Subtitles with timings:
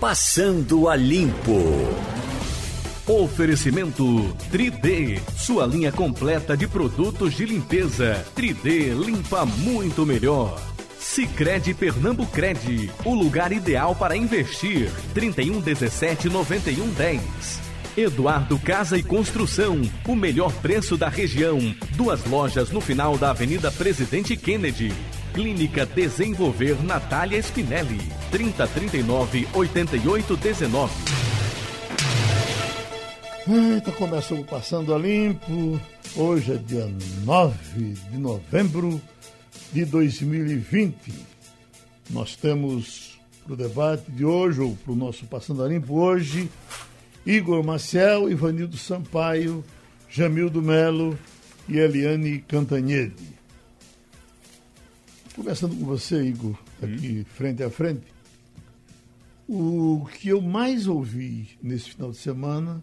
[0.00, 1.58] Passando a Limpo.
[3.04, 4.04] Oferecimento
[4.52, 8.24] 3D, sua linha completa de produtos de limpeza.
[8.36, 10.56] 3D limpa muito melhor.
[11.00, 14.88] Sicredi Pernambucred, o lugar ideal para investir.
[15.14, 17.60] 31 17 91 10.
[17.96, 21.58] Eduardo Casa e Construção, o melhor preço da região.
[21.96, 24.94] Duas lojas no final da Avenida Presidente Kennedy.
[25.38, 28.00] Clínica Desenvolver Natália Spinelli,
[28.32, 30.92] 3039 8819.
[33.46, 35.80] Eita, começou Passando a Limpo.
[36.16, 36.92] Hoje é dia
[37.24, 39.00] 9 de novembro
[39.72, 41.14] de 2020.
[42.10, 46.50] Nós temos para o debate de hoje, ou para o nosso Passando a Limpo hoje,
[47.24, 49.64] Igor Maciel, Ivanildo Sampaio,
[50.10, 51.16] Jamildo Melo
[51.68, 53.37] e Eliane Cantanhede.
[55.38, 57.24] Conversando com você, Igor, aqui hum.
[57.24, 58.02] frente a frente,
[59.48, 62.82] o que eu mais ouvi nesse final de semana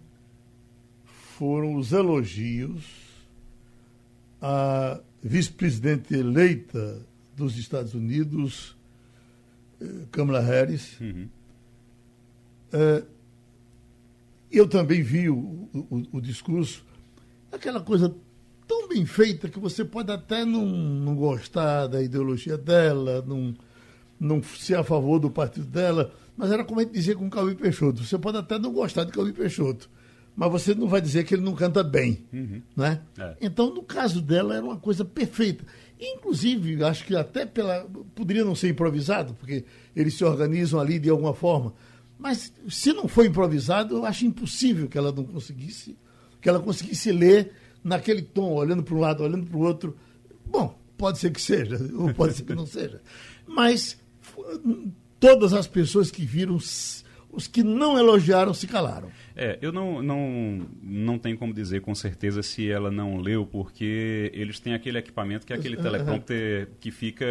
[1.38, 2.85] foram os elogios
[4.41, 8.77] à vice-presidente eleita dos Estados Unidos,
[9.82, 10.98] eh, Kamala Harris.
[11.02, 11.27] Uhum.
[12.71, 13.04] É,
[14.49, 15.35] eu também vi o,
[15.74, 16.85] o, o, discurso,
[17.52, 18.15] aquela coisa
[18.68, 23.55] tão bem feita que você pode até não, não gostar da ideologia dela, não,
[24.20, 27.30] não ser a favor do partido dela, mas era como a gente dizia com o
[27.30, 28.04] Cauê Peixoto.
[28.04, 29.90] Você pode até não gostar de Cauê Peixoto,
[30.36, 32.26] mas você não vai dizer que ele não canta bem.
[32.34, 32.62] Uhum.
[32.76, 33.02] Né?
[33.18, 33.36] É.
[33.41, 35.63] Então, no caso dela, era uma coisa perfeita.
[35.99, 37.88] Inclusive, acho que até pela.
[38.13, 39.63] Poderia não ser improvisado, porque
[39.96, 41.74] eles se organizam ali de alguma forma.
[42.20, 45.98] Mas se não foi improvisado, eu acho impossível que ela não conseguisse,
[46.41, 47.54] que ela conseguisse ler
[47.86, 49.96] naquele tom, olhando para um lado, olhando para o outro.
[50.44, 53.00] Bom, pode ser que seja, ou pode ser que não seja.
[53.48, 53.98] Mas
[55.20, 59.12] todas as pessoas que viram, os que não elogiaram se calaram.
[59.36, 64.32] É, eu não, não, não tenho como dizer com certeza se ela não leu, porque
[64.34, 67.26] eles têm aquele equipamento que é aquele teleprompter que fica.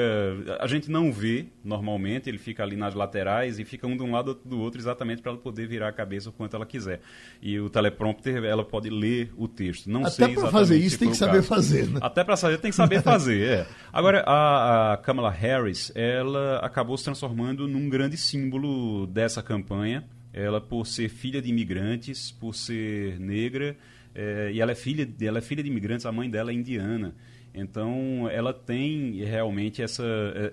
[0.60, 4.12] A gente não vê normalmente, ele fica ali nas laterais e fica um de um
[4.12, 7.00] lado do outro exatamente para ela poder virar a cabeça o quanto ela quiser.
[7.40, 9.88] E o teleprompter, ela pode ler o texto.
[9.88, 11.48] Não Até para fazer isso tem que saber caso.
[11.48, 12.00] fazer, né?
[12.02, 13.66] Até para saber tem que saber fazer, é.
[13.90, 20.60] Agora, a, a Kamala Harris, ela acabou se transformando num grande símbolo dessa campanha ela
[20.60, 23.76] por ser filha de imigrantes, por ser negra,
[24.14, 27.14] é, e ela é filha, ela é filha de imigrantes, a mãe dela é indiana.
[27.54, 30.04] Então, ela tem realmente essa,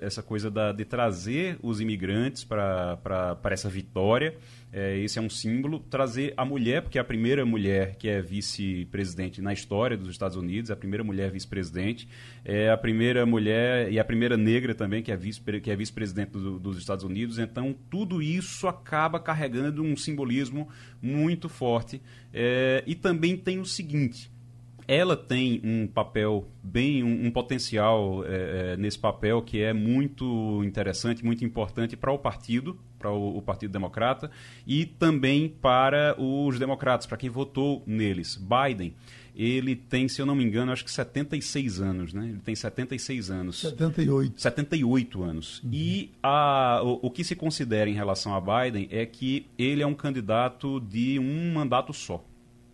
[0.02, 4.36] essa coisa da, de trazer os imigrantes para essa vitória.
[4.74, 5.80] É, esse é um símbolo.
[5.80, 10.38] Trazer a mulher, porque é a primeira mulher que é vice-presidente na história dos Estados
[10.38, 12.08] Unidos, é a primeira mulher vice-presidente,
[12.46, 15.94] é a primeira mulher e a primeira negra também que é vice-presidente é vice
[16.32, 17.38] do, dos Estados Unidos.
[17.38, 20.70] Então, tudo isso acaba carregando um simbolismo
[21.02, 22.02] muito forte.
[22.34, 24.32] É, e também tem o seguinte
[24.88, 30.62] ela tem um papel bem, um, um potencial é, é, nesse papel que é muito
[30.66, 34.30] interessante, muito importante para o partido, para o, o, Partido Democrata
[34.66, 38.38] e também para os democratas, para quem votou neles.
[38.38, 38.94] Biden,
[39.36, 42.30] ele tem, se eu não me engano, acho que 76 anos, né?
[42.30, 43.60] Ele tem 76 anos.
[43.62, 44.40] 78.
[44.40, 45.64] 78 anos.
[45.64, 45.70] Uhum.
[45.74, 49.88] E a, o, o que se considera em relação a Biden é que ele é
[49.88, 52.24] um candidato de um mandato só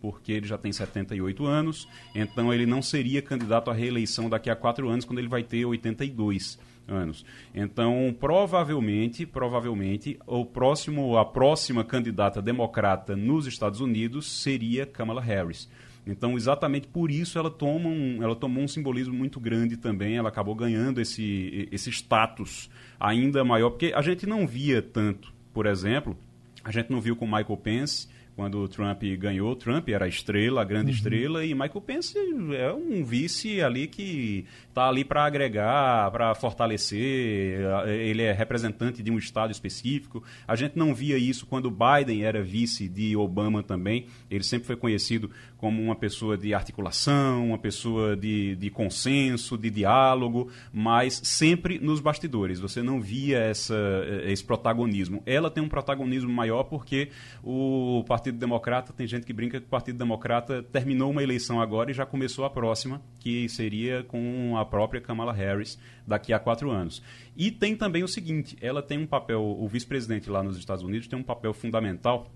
[0.00, 4.54] porque ele já tem 78 anos, então ele não seria candidato à reeleição daqui a
[4.54, 6.56] quatro anos, quando ele vai ter 82
[6.88, 7.24] anos.
[7.54, 15.68] Então, provavelmente, provavelmente, o próximo, a próxima candidata democrata nos Estados Unidos seria Kamala Harris.
[16.06, 20.16] Então, exatamente por isso ela toma um, ela tomou um simbolismo muito grande também.
[20.16, 25.66] Ela acabou ganhando esse, esse status ainda maior, porque a gente não via tanto, por
[25.66, 26.16] exemplo,
[26.64, 30.60] a gente não viu com Michael Pence, quando o Trump ganhou, Trump era a estrela,
[30.60, 30.96] a grande uhum.
[30.96, 32.16] estrela, e Michael Pence
[32.56, 39.10] é um vice ali que está ali para agregar, para fortalecer, ele é representante de
[39.10, 40.22] um estado específico.
[40.46, 44.76] A gente não via isso quando Biden era vice de Obama também, ele sempre foi
[44.76, 51.80] conhecido como uma pessoa de articulação, uma pessoa de, de consenso, de diálogo, mas sempre
[51.80, 52.60] nos bastidores.
[52.60, 53.76] Você não via essa,
[54.24, 55.20] esse protagonismo.
[55.26, 57.08] Ela tem um protagonismo maior porque
[57.42, 61.90] o Partido Democrata, tem gente que brinca que o Partido Democrata terminou uma eleição agora
[61.90, 66.70] e já começou a próxima, que seria com a própria Kamala Harris daqui a quatro
[66.70, 67.02] anos.
[67.36, 71.08] E tem também o seguinte: ela tem um papel, o vice-presidente lá nos Estados Unidos
[71.08, 72.30] tem um papel fundamental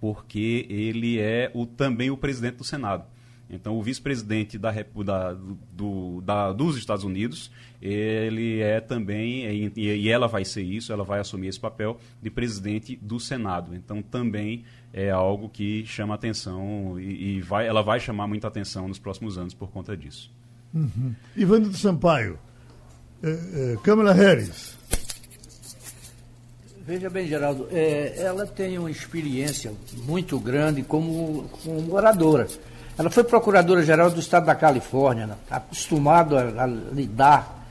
[0.00, 3.04] porque ele é o, também o presidente do Senado.
[3.48, 5.32] Então, o vice-presidente da, da,
[5.72, 7.50] do, da, dos Estados Unidos,
[7.80, 12.30] ele é também, e, e ela vai ser isso, ela vai assumir esse papel de
[12.30, 13.74] presidente do Senado.
[13.74, 14.64] Então, também
[14.96, 19.36] é algo que chama atenção e, e vai, ela vai chamar muita atenção nos próximos
[19.36, 20.30] anos por conta disso.
[20.72, 21.12] Uhum.
[21.36, 22.38] Ivanildo Sampaio,
[23.20, 24.78] é, é, Câmara Harris.
[26.86, 29.72] Veja bem, Geraldo, é, ela tem uma experiência
[30.04, 32.46] muito grande como, como oradora.
[32.96, 35.36] Ela foi procuradora-geral do estado da Califórnia, né?
[35.50, 37.66] acostumada a, a, lidar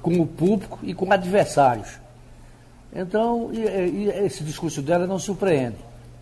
[0.00, 1.98] com o público e com adversários.
[2.94, 5.76] Então, e, e esse discurso dela não surpreende.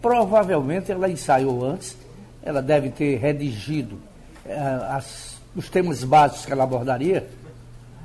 [0.04, 1.96] Provavelmente ela ensaiou antes,
[2.42, 3.96] ela deve ter redigido
[4.44, 4.54] é,
[4.90, 7.26] as, os temas básicos que ela abordaria,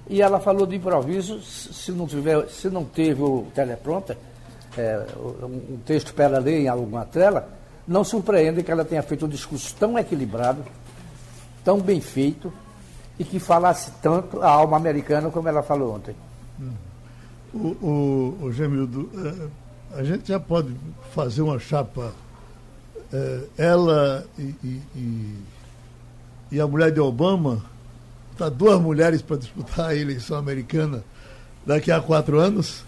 [0.08, 4.16] e ela falou de improviso, se não, tiver, se não teve o teleprompter,
[4.78, 5.06] é,
[5.44, 7.50] um texto para ela ler em alguma tela,
[7.86, 10.64] não surpreende que ela tenha feito um discurso tão equilibrado,
[11.66, 12.50] tão bem feito,
[13.20, 16.16] e que falasse tanto a alma americana como ela falou ontem.
[17.54, 20.74] O, o, o Gemildo, é, a gente já pode
[21.14, 22.14] fazer uma chapa,
[23.12, 25.36] é, ela e, e,
[26.52, 27.64] e, a mulher de Obama,
[28.38, 31.04] tá duas mulheres para disputar a eleição americana
[31.66, 32.84] daqui a quatro anos?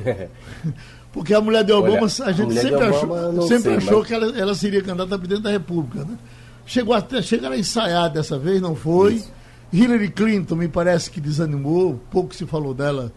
[1.12, 3.98] Porque a mulher de Obama, Olha, a gente a sempre Obama, achou, sempre sei, achou
[3.98, 4.08] mas...
[4.08, 6.04] que ela, ela seria candidata a presidente da República.
[6.04, 6.18] Né?
[6.66, 9.14] Chegou até chegar a ensaiar dessa vez, não foi.
[9.14, 9.32] Isso.
[9.72, 13.12] Hillary Clinton me parece que desanimou, pouco se falou dela.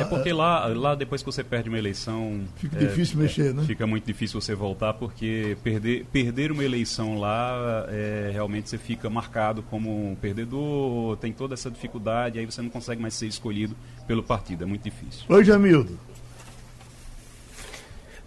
[0.00, 2.42] É porque lá, lá depois que você perde uma eleição.
[2.56, 3.64] Fica é, difícil mexer, né?
[3.64, 9.08] Fica muito difícil você voltar, porque perder, perder uma eleição lá, é, realmente você fica
[9.10, 13.76] marcado como um perdedor, tem toda essa dificuldade, aí você não consegue mais ser escolhido
[14.06, 15.24] pelo partido, é muito difícil.
[15.28, 15.98] Oi, Jamildo.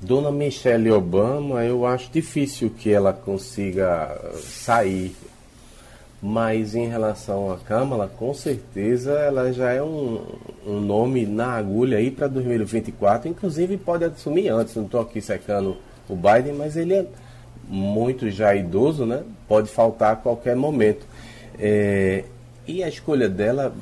[0.04, 5.16] Dona Michelle Obama, eu acho difícil que ela consiga sair.
[6.26, 10.22] Mas em relação à Câmara, com certeza ela já é um,
[10.66, 13.28] um nome na agulha aí para 2024.
[13.28, 15.76] Inclusive pode assumir antes, não estou aqui secando
[16.08, 17.06] o Biden, mas ele é
[17.68, 19.22] muito já idoso, né?
[19.50, 21.06] Pode faltar a qualquer momento.
[21.60, 22.24] É,
[22.66, 23.74] e a escolha dela,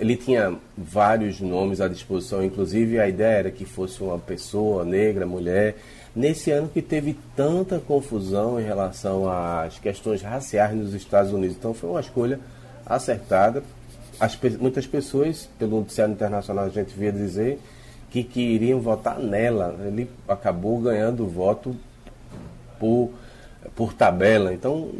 [0.00, 5.24] ele tinha vários nomes à disposição, inclusive a ideia era que fosse uma pessoa negra,
[5.24, 5.76] mulher.
[6.14, 11.56] Nesse ano que teve tanta confusão em relação às questões raciais nos Estados Unidos.
[11.56, 12.38] Então foi uma escolha
[12.86, 13.64] acertada.
[14.20, 17.58] As, muitas pessoas, pelo noticiário internacional, a gente via dizer
[18.10, 19.76] que, iriam votar nela.
[19.84, 21.74] Ele acabou ganhando o voto
[22.78, 23.10] por,
[23.74, 24.54] por tabela.
[24.54, 24.92] Então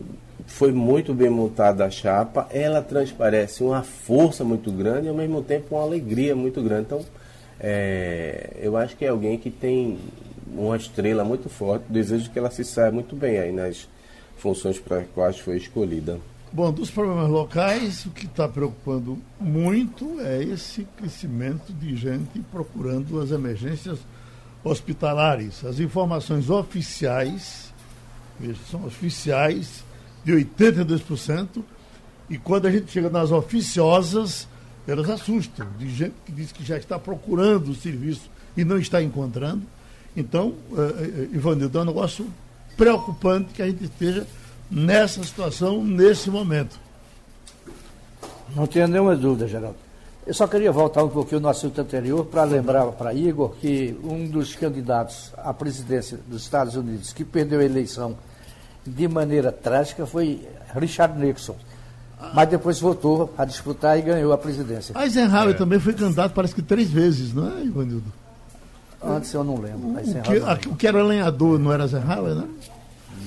[0.46, 5.43] foi muito bem montada a chapa, ela transparece uma força muito grande e ao mesmo
[5.43, 6.82] tempo uma alegria muito grande.
[6.87, 7.00] Então,
[7.60, 9.99] é, eu acho que é alguém que tem
[10.54, 13.88] uma estrela muito forte, desejo que ela se saia muito bem aí nas
[14.36, 16.18] funções para as quais foi escolhida.
[16.52, 23.20] Bom, dos problemas locais, o que está preocupando muito é esse crescimento de gente procurando
[23.20, 23.98] as emergências
[24.62, 25.64] hospitalares.
[25.64, 27.72] As informações oficiais,
[28.70, 29.82] são oficiais,
[30.24, 31.62] de 82%,
[32.30, 34.48] e quando a gente chega nas oficiosas,
[34.86, 39.02] elas assustam, de gente que diz que já está procurando o serviço e não está
[39.02, 39.62] encontrando.
[40.16, 42.26] Então, uh, Ivanildo, é um negócio
[42.76, 44.26] preocupante que a gente esteja
[44.70, 46.78] nessa situação, nesse momento.
[48.55, 49.76] Não tenho nenhuma dúvida, Geraldo.
[50.26, 54.26] Eu só queria voltar um pouquinho no assunto anterior para lembrar para Igor que um
[54.26, 58.17] dos candidatos à presidência dos Estados Unidos que perdeu a eleição
[58.86, 60.41] de maneira trágica foi
[60.74, 61.56] Richard Nixon.
[62.32, 64.94] Mas depois voltou a disputar e ganhou a presidência.
[64.98, 65.58] Eisenhower é.
[65.58, 68.10] também foi candidato, parece que três vezes, não é, Ivanildo?
[69.06, 69.91] Antes eu não lembro.
[69.91, 72.49] O, que, a, o que, era lenhador não era Eisenhower, né?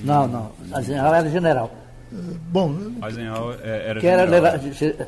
[0.04, 0.52] Não, não.
[0.76, 1.72] Eisenhower era general.
[2.12, 2.16] É,
[2.50, 2.76] bom.
[3.04, 4.34] Eisenhower é, era que general.
[4.34, 4.58] Era,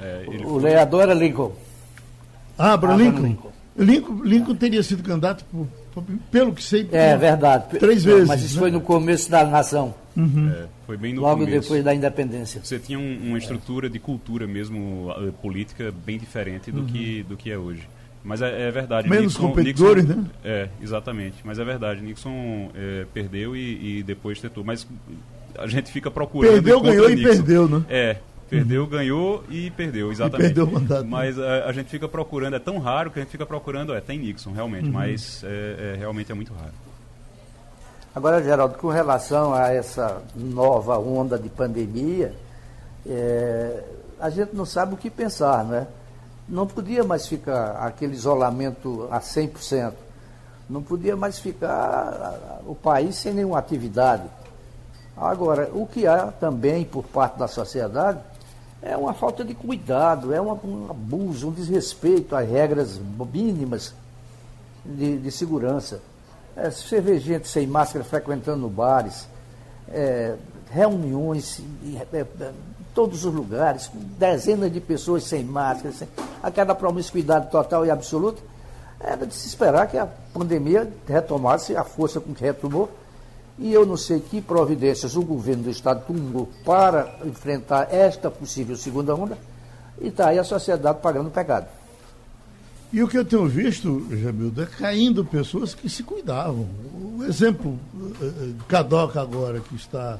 [0.00, 1.52] é, o lenhador era Lincoln.
[2.58, 3.22] Ah, Abraham Lincoln.
[3.22, 3.50] Lincoln.
[3.78, 4.22] Lincoln.
[4.24, 5.66] Lincoln teria sido candidato por
[6.30, 6.88] pelo que sei.
[6.92, 7.78] É verdade.
[7.78, 8.28] Três vezes.
[8.28, 8.60] Mas isso né?
[8.60, 9.94] foi no começo da nação.
[10.16, 10.50] Uhum.
[10.50, 11.62] É, foi bem no Logo começo.
[11.62, 12.60] depois da independência.
[12.62, 16.86] Você tinha um, uma estrutura de cultura mesmo, uh, política, bem diferente do, uhum.
[16.86, 17.88] que, do que é hoje.
[18.22, 19.08] Mas é, é verdade.
[19.08, 20.30] Menos Nixon, competidores, Nixon, né?
[20.44, 21.36] É, exatamente.
[21.44, 22.02] Mas é verdade.
[22.02, 24.62] Nixon é, perdeu e, e, depois tentou.
[24.62, 24.86] Mas
[25.58, 26.52] a gente fica procurando.
[26.52, 27.22] Perdeu, ganhou Nixon.
[27.22, 27.84] e perdeu, né?
[27.88, 28.16] É,
[28.50, 30.50] Perdeu, ganhou e perdeu, exatamente.
[30.50, 31.06] E perdeu o mandato.
[31.06, 33.94] Mas a, eh, a, gente fica procurando, é tão raro que a gente fica procurando,
[33.94, 34.92] é, tem Nixon, realmente, uhum.
[34.92, 36.72] mas é, é, realmente é muito raro.
[38.12, 42.34] Agora, Geraldo, com relação a essa nova onda de pandemia,
[43.06, 43.84] é,
[44.18, 45.86] a gente não sabe o que pensar, né?
[46.50, 49.94] Não podia mais ficar aquele isolamento a 100%.
[50.68, 54.24] Não podia mais ficar o país sem nenhuma atividade
[55.20, 58.18] Agora, o que há também por parte da sociedade
[58.80, 60.50] é uma falta de cuidado, é um,
[60.90, 62.98] abuso, um desrespeito às regras
[63.30, 63.92] mínimas
[64.82, 66.00] de, de segurança.
[66.56, 69.28] É, você vê gente sem máscara frequentando bares,
[69.88, 70.36] é,
[70.70, 71.60] reuniões
[72.12, 72.52] é, é,
[72.94, 76.08] todos os lugares, dezenas de pessoas sem máscara, sem,
[76.42, 78.40] aquela promiscuidade total e absoluta.
[79.00, 82.90] Era de se esperar que a pandemia retomasse a força com que retomou.
[83.58, 88.76] E eu não sei que providências o governo do Estado tomou para enfrentar esta possível
[88.76, 89.36] segunda onda,
[90.00, 91.66] e está aí a sociedade pagando o pecado.
[92.92, 96.66] E o que eu tenho visto, Jamildo, é caindo pessoas que se cuidavam.
[97.18, 100.18] O exemplo, uh, Cadoca agora, que está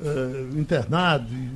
[0.00, 1.50] uh, internado, e,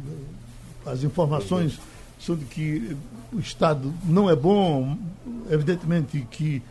[0.86, 1.78] as informações
[2.18, 2.96] são de que
[3.32, 4.96] o Estado não é bom,
[5.50, 6.62] evidentemente que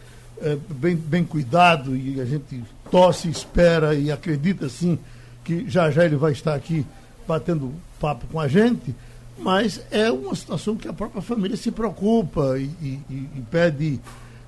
[0.41, 4.97] é bem, bem cuidado e a gente torce, espera e acredita sim
[5.43, 6.85] que já já ele vai estar aqui
[7.27, 8.95] batendo papo com a gente
[9.41, 13.99] mas é uma situação que a própria família se preocupa e, e, e pede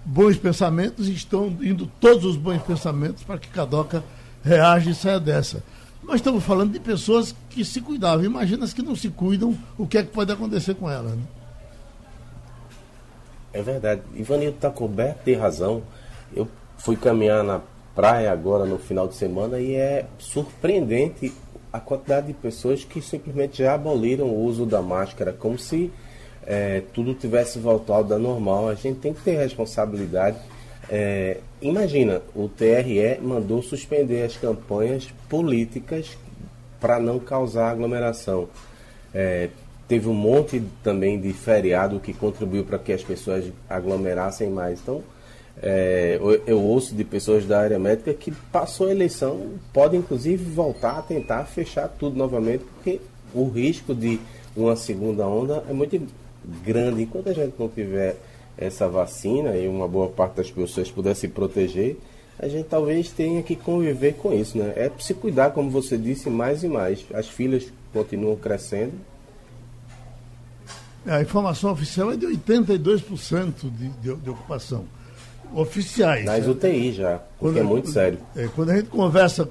[0.03, 4.03] bons pensamentos e estão indo todos os bons pensamentos para que Cadoca
[4.43, 5.63] reaja e saia dessa.
[6.03, 8.25] Nós estamos falando de pessoas que se cuidavam.
[8.25, 11.11] Imagina as que não se cuidam, o que é que pode acontecer com elas.
[11.11, 11.23] Né?
[13.53, 14.01] É verdade.
[14.15, 15.83] Ivanildo está coberto de razão.
[16.35, 17.61] Eu fui caminhar na
[17.95, 21.33] praia agora no final de semana e é surpreendente
[21.71, 25.91] a quantidade de pessoas que simplesmente já aboliram o uso da máscara, como se
[26.43, 28.67] é, tudo tivesse voltado ao normal.
[28.67, 30.37] A gente tem que ter responsabilidade.
[30.93, 36.17] É, imagina, o TRE mandou suspender as campanhas políticas
[36.81, 38.49] para não causar aglomeração.
[39.13, 39.47] É,
[39.87, 44.81] teve um monte também de feriado que contribuiu para que as pessoas aglomerassem mais.
[44.81, 45.01] Então,
[45.63, 50.97] é, eu, ouço de pessoas da área médica que passou a eleição, pode inclusive voltar
[50.97, 52.99] a tentar fechar tudo novamente, porque
[53.33, 54.19] o risco de
[54.57, 56.01] uma segunda onda é muito
[56.65, 57.03] grande.
[57.03, 58.17] Enquanto a gente não tiver
[58.57, 61.97] essa vacina e uma boa parte das pessoas puder se proteger,
[62.37, 64.57] a gente talvez tenha que conviver com isso.
[64.57, 64.73] Né?
[64.75, 67.05] É se cuidar, como você disse, mais e mais.
[67.13, 68.93] As filas continuam crescendo.
[71.05, 74.85] A informação oficial é de 82% de, de, de ocupação
[75.53, 76.25] oficiais.
[76.25, 76.51] Nas né?
[76.51, 78.19] UTI já, porque quando, é muito sério.
[78.35, 79.47] É, quando a gente conversa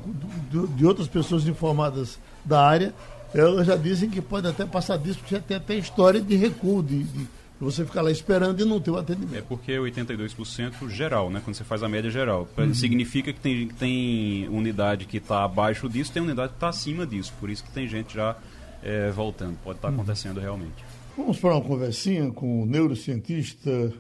[0.51, 2.95] de, de, outras pessoas informadas da área,
[3.35, 6.83] elas já dizem que pode até passar disso, porque já tem até história de recuo,
[6.83, 7.27] de, de
[7.61, 9.37] você ficar lá esperando e não ter o atendimento.
[9.37, 11.41] É porque é 82% geral, né?
[11.45, 12.49] Quando você faz a média geral.
[12.57, 12.73] Uhum.
[12.73, 17.33] Significa que tem, tem unidade que está abaixo disso, tem unidade que está acima disso.
[17.39, 18.37] Por isso que tem gente já
[18.83, 19.59] é, voltando.
[19.63, 20.01] Pode estar tá uhum.
[20.01, 20.85] acontecendo realmente.
[21.17, 23.93] Vamos para uma conversinha com o neurocientista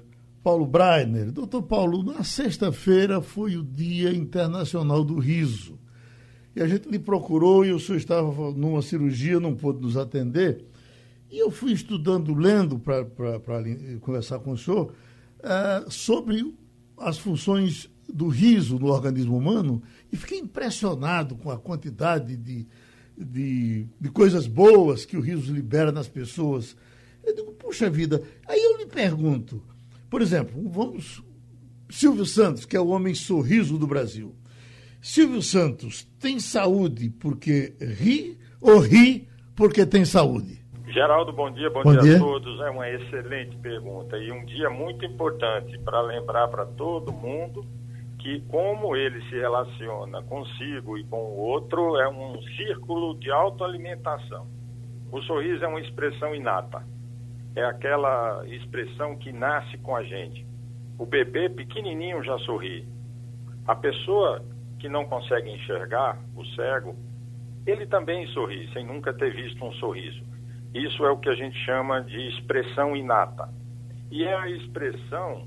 [0.42, 1.30] Paulo Breiner.
[1.30, 5.78] Doutor Paulo, na sexta-feira foi o Dia Internacional do Riso.
[6.56, 10.64] E a gente lhe procurou e o senhor estava numa cirurgia, não pôde nos atender.
[11.30, 13.04] E eu fui estudando, lendo para
[14.00, 14.92] conversar com o senhor
[15.38, 16.54] uh, sobre
[16.98, 19.82] as funções do riso no organismo humano
[20.12, 22.66] e fiquei impressionado com a quantidade de,
[23.16, 26.76] de, de coisas boas que o riso libera nas pessoas.
[27.22, 28.22] Eu digo, puxa vida.
[28.48, 29.62] Aí eu lhe pergunto,
[30.08, 31.22] por exemplo, vamos.
[31.88, 34.32] Silvio Santos, que é o homem sorriso do Brasil.
[35.02, 40.59] Silvio Santos tem saúde porque ri ou ri porque tem saúde?
[40.90, 42.60] Geraldo, bom dia, bom, bom dia, dia, a todos.
[42.60, 47.64] É uma excelente pergunta e um dia muito importante para lembrar para todo mundo
[48.18, 54.46] que como ele se relaciona consigo e com o outro é um círculo de autoalimentação.
[55.10, 56.84] O sorriso é uma expressão inata
[57.54, 60.46] é aquela expressão que nasce com a gente.
[60.98, 62.86] O bebê pequenininho já sorri.
[63.66, 64.44] A pessoa
[64.78, 66.96] que não consegue enxergar, o cego,
[67.66, 70.22] ele também sorri, sem nunca ter visto um sorriso.
[70.74, 73.48] Isso é o que a gente chama de expressão inata.
[74.10, 75.46] E é a expressão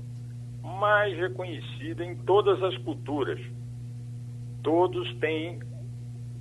[0.62, 3.40] mais reconhecida em todas as culturas.
[4.62, 5.60] Todos têm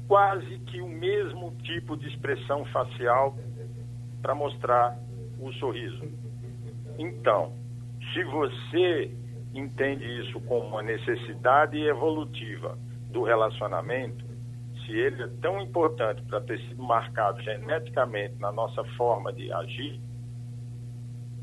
[0.07, 3.35] quase que o mesmo tipo de expressão facial
[4.21, 4.97] para mostrar
[5.39, 6.03] o sorriso.
[6.97, 7.53] Então,
[8.13, 9.11] se você
[9.53, 12.77] entende isso como uma necessidade evolutiva
[13.11, 14.25] do relacionamento,
[14.85, 19.99] se ele é tão importante para ter sido marcado geneticamente na nossa forma de agir,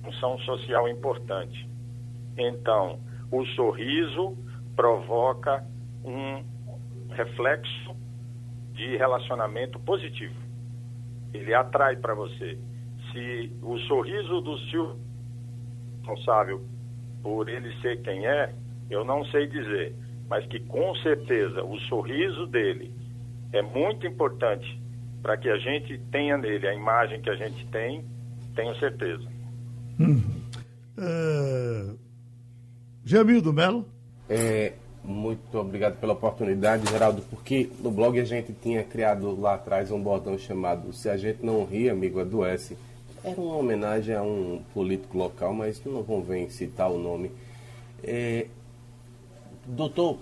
[0.03, 1.69] função social importante.
[2.37, 4.37] Então, o sorriso
[4.75, 5.65] provoca
[6.05, 6.43] um
[7.11, 7.95] reflexo
[8.73, 10.35] de relacionamento positivo.
[11.33, 12.59] Ele atrai para você
[13.13, 15.11] se o sorriso do Silvio
[16.11, 16.65] responsável
[17.23, 18.55] por ele ser quem é,
[18.89, 19.95] eu não sei dizer,
[20.29, 22.93] mas que com certeza o sorriso dele
[23.53, 24.81] é muito importante
[25.23, 28.05] para que a gente tenha nele a imagem que a gente tem,
[28.55, 29.25] tenho certeza.
[29.99, 30.23] Hum.
[30.99, 31.95] É...
[33.05, 33.87] Jamildo Melo?
[34.29, 39.91] É, muito obrigado pela oportunidade, Geraldo, porque no blog a gente tinha criado lá atrás
[39.91, 42.77] um botão chamado Se a gente não ri, amigo, adoece.
[43.23, 47.31] Era uma homenagem a um político local, mas não convém citar o nome.
[48.03, 48.47] É,
[49.67, 50.19] doutor,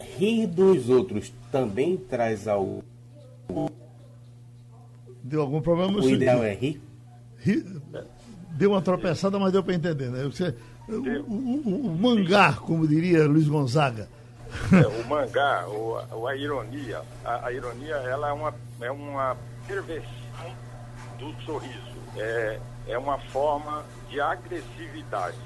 [0.00, 2.84] rir dos outros também traz algo.
[5.22, 5.98] Deu algum problema?
[5.98, 6.80] O ideal é rir?
[7.38, 7.64] rir?
[8.50, 10.24] Deu uma tropeçada, mas deu para entender, né?
[10.24, 10.54] Você,
[10.88, 14.08] o, o, o, mangá, como diria Luiz Gonzaga.
[14.72, 19.36] É, o mangá, o, a ironia, a, a, ironia ela é uma, é uma
[19.66, 20.08] perversão
[21.18, 21.98] do sorriso.
[22.16, 25.36] É, é uma forma de agressividade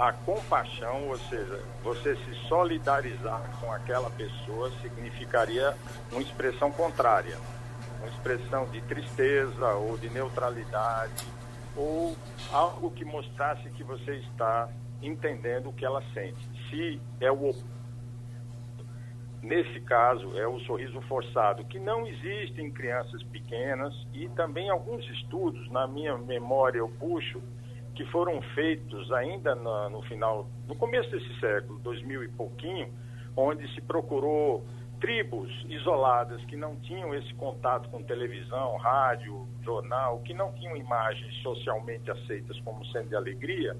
[0.00, 5.76] a compaixão, ou seja, você se solidarizar com aquela pessoa significaria
[6.10, 7.36] uma expressão contrária,
[7.98, 11.26] uma expressão de tristeza ou de neutralidade
[11.76, 12.16] ou
[12.50, 14.70] algo que mostrasse que você está
[15.02, 16.48] entendendo o que ela sente.
[16.70, 17.54] Se é o
[19.42, 25.02] Nesse caso, é o sorriso forçado, que não existe em crianças pequenas e também alguns
[25.08, 27.40] estudos, na minha memória eu puxo,
[28.00, 32.88] que foram feitos ainda no, no final, no começo desse século, 2000 e pouquinho,
[33.36, 34.64] onde se procurou
[34.98, 41.42] tribos isoladas que não tinham esse contato com televisão, rádio, jornal, que não tinham imagens
[41.42, 43.76] socialmente aceitas como sendo de alegria,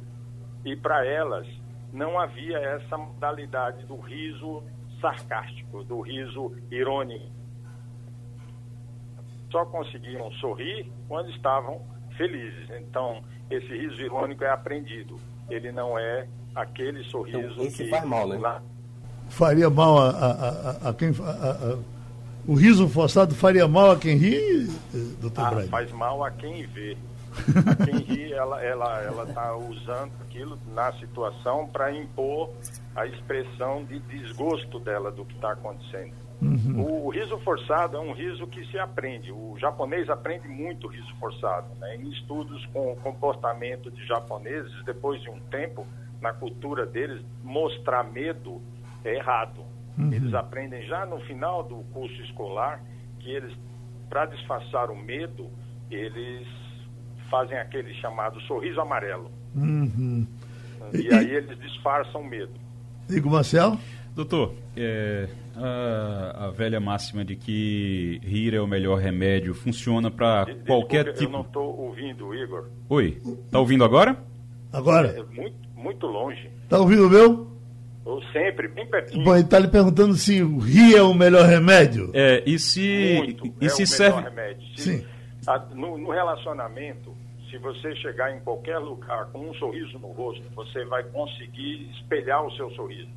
[0.67, 1.47] e para elas
[1.91, 4.63] não havia essa modalidade do riso
[5.01, 7.25] sarcástico, do riso irônico.
[9.51, 11.81] Só conseguiam sorrir quando estavam
[12.21, 12.69] felizes.
[12.79, 15.19] Então, esse riso irônico é aprendido.
[15.49, 18.37] Ele não é aquele sorriso então, esse que faz mal, né?
[18.37, 18.63] Lá...
[19.31, 20.31] faria mal a, a,
[20.87, 21.79] a, a quem a,
[22.47, 24.69] o riso forçado faria mal a quem ri,
[25.21, 26.97] doutor ah, Faz mal a quem vê.
[27.65, 32.51] A quem ri, ela ela ela está usando aquilo na situação para impor
[32.97, 36.13] a expressão de desgosto dela do que está acontecendo.
[36.41, 36.83] Uhum.
[36.83, 39.31] O, o, riso forçado é um riso que se aprende.
[39.31, 41.69] O japonês aprende muito riso forçado.
[41.79, 41.97] Né?
[41.97, 45.87] Em estudos com comportamento de japoneses, depois de um tempo,
[46.21, 48.61] na cultura deles, mostrar medo
[49.05, 49.63] é errado.
[49.99, 50.13] Uhum.
[50.13, 52.83] Eles aprendem já no final do curso escolar
[53.19, 53.55] que eles,
[54.09, 55.51] para disfarçar o medo,
[55.91, 56.47] eles
[57.31, 59.31] fazem aquele chamado sorriso amarelo.
[59.55, 60.27] Uhum.
[60.93, 62.53] E, e aí eles disfarçam o medo.
[63.09, 63.79] Digo, Marcel?
[64.15, 70.47] Doutor, é, a, a, velha máxima de que rir é o melhor remédio funciona para
[70.67, 71.25] qualquer Desculpa, tipo.
[71.25, 72.69] Eu não estou ouvindo, Igor.
[72.89, 73.21] Oi,
[73.51, 74.17] tá ouvindo agora?
[74.73, 75.09] Agora?
[75.09, 76.51] É, muito, muito longe.
[76.69, 77.51] Tá ouvindo o meu?
[78.05, 79.25] Eu sempre, bem pertinho.
[79.25, 82.11] Bom, ele está lhe perguntando se o rir é o melhor remédio.
[82.13, 83.17] É, e se.
[83.19, 84.17] Muito, e é se o serve.
[84.17, 84.77] melhor remédio.
[84.77, 85.07] Se, Sim.
[85.47, 87.15] A, no, no relacionamento,
[87.51, 92.45] se você chegar em qualquer lugar com um sorriso no rosto, você vai conseguir espelhar
[92.45, 93.09] o seu sorriso.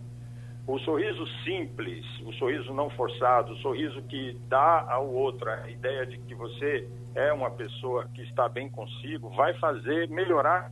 [0.66, 6.06] O sorriso simples, o sorriso não forçado, o sorriso que dá ao outro a ideia
[6.06, 10.72] de que você é uma pessoa que está bem consigo, vai fazer melhorar.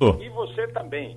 [0.00, 0.16] Oh.
[0.20, 1.16] E você também.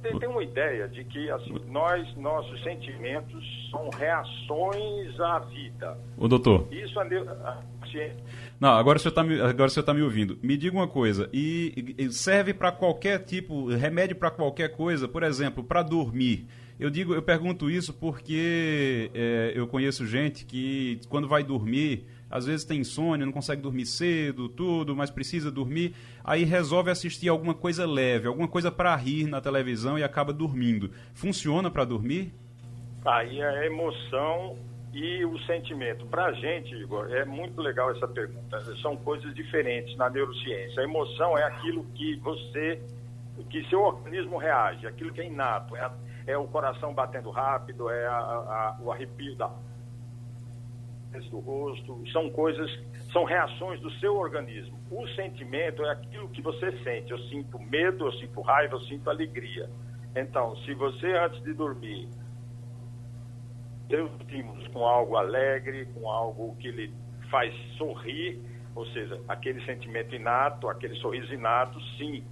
[0.00, 5.98] Tem, tem, uma ideia de que assim, nós, nossos sentimentos são reações à vida.
[6.18, 6.68] O doutor.
[6.70, 7.06] Isso a
[7.90, 8.22] ciência
[8.60, 9.12] não, agora o senhor
[9.66, 10.38] está tá me ouvindo.
[10.42, 15.22] Me diga uma coisa, e, e serve para qualquer tipo, remédio para qualquer coisa, por
[15.22, 16.46] exemplo, para dormir.
[16.78, 22.46] Eu digo, eu pergunto isso porque é, eu conheço gente que quando vai dormir, às
[22.46, 27.54] vezes tem insônia, não consegue dormir cedo, tudo, mas precisa dormir, aí resolve assistir alguma
[27.54, 30.90] coisa leve, alguma coisa para rir na televisão e acaba dormindo.
[31.14, 32.34] Funciona para dormir?
[33.04, 34.58] Aí a emoção
[34.92, 36.06] e o sentimento.
[36.06, 38.60] Para a gente, Igor, é muito legal essa pergunta.
[38.82, 40.80] São coisas diferentes na neurociência.
[40.80, 42.80] A emoção é aquilo que você,
[43.50, 45.76] que seu organismo reage, aquilo que é inato.
[45.76, 45.90] É
[46.26, 49.50] é o coração batendo rápido, é a, a, o arrepio da,
[51.30, 52.70] do rosto, são coisas,
[53.12, 54.78] são reações do seu organismo.
[54.90, 57.10] O sentimento é aquilo que você sente.
[57.12, 59.68] Eu sinto medo, eu sinto raiva, eu sinto alegria.
[60.16, 62.08] Então, se você antes de dormir
[63.88, 66.92] tem estímulos com algo alegre, com algo que lhe
[67.30, 68.40] faz sorrir,
[68.74, 72.24] ou seja, aquele sentimento inato, aquele sorriso inato, sim,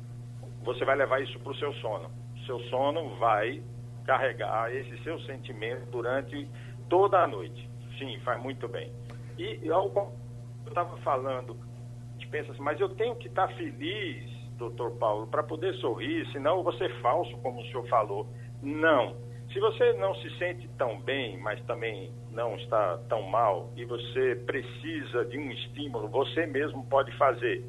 [0.64, 2.10] você vai levar isso para o seu sono.
[2.46, 3.62] Seu sono vai
[4.04, 6.48] carregar esse seu sentimento durante
[6.88, 7.68] toda a noite.
[7.98, 8.92] Sim, faz muito bem.
[9.38, 9.92] E eu
[10.66, 11.56] estava falando,
[12.10, 15.74] a gente pensa assim, mas eu tenho que estar tá feliz, doutor Paulo, para poder
[15.74, 18.26] sorrir, senão eu vou ser falso, como o senhor falou.
[18.62, 19.16] Não.
[19.52, 24.36] Se você não se sente tão bem, mas também não está tão mal, e você
[24.46, 27.62] precisa de um estímulo, você mesmo pode fazer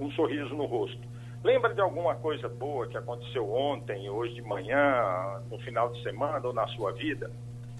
[0.00, 1.11] um sorriso no rosto.
[1.44, 6.46] Lembra de alguma coisa boa que aconteceu ontem, hoje de manhã, no final de semana
[6.46, 7.30] ou na sua vida?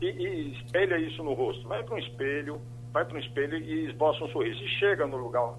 [0.00, 1.66] E, e espelha isso no rosto.
[1.68, 2.60] Vai para um espelho,
[2.92, 4.62] vai para um espelho e esboça um sorriso.
[4.62, 5.54] E chega no lugar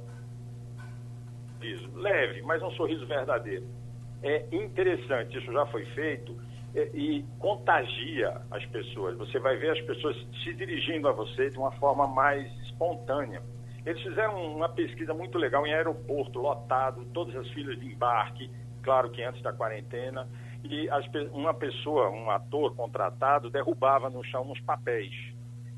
[1.95, 3.65] leve, mas um sorriso verdadeiro.
[4.21, 6.35] É interessante, isso já foi feito
[6.93, 9.17] e contagia as pessoas.
[9.17, 13.41] Você vai ver as pessoas se dirigindo a você de uma forma mais espontânea.
[13.85, 18.49] Eles fizeram uma pesquisa muito legal em aeroporto, lotado, todas as filas de embarque,
[18.81, 20.27] claro que antes da quarentena,
[20.63, 25.13] e as, uma pessoa, um ator contratado, derrubava no chão uns papéis.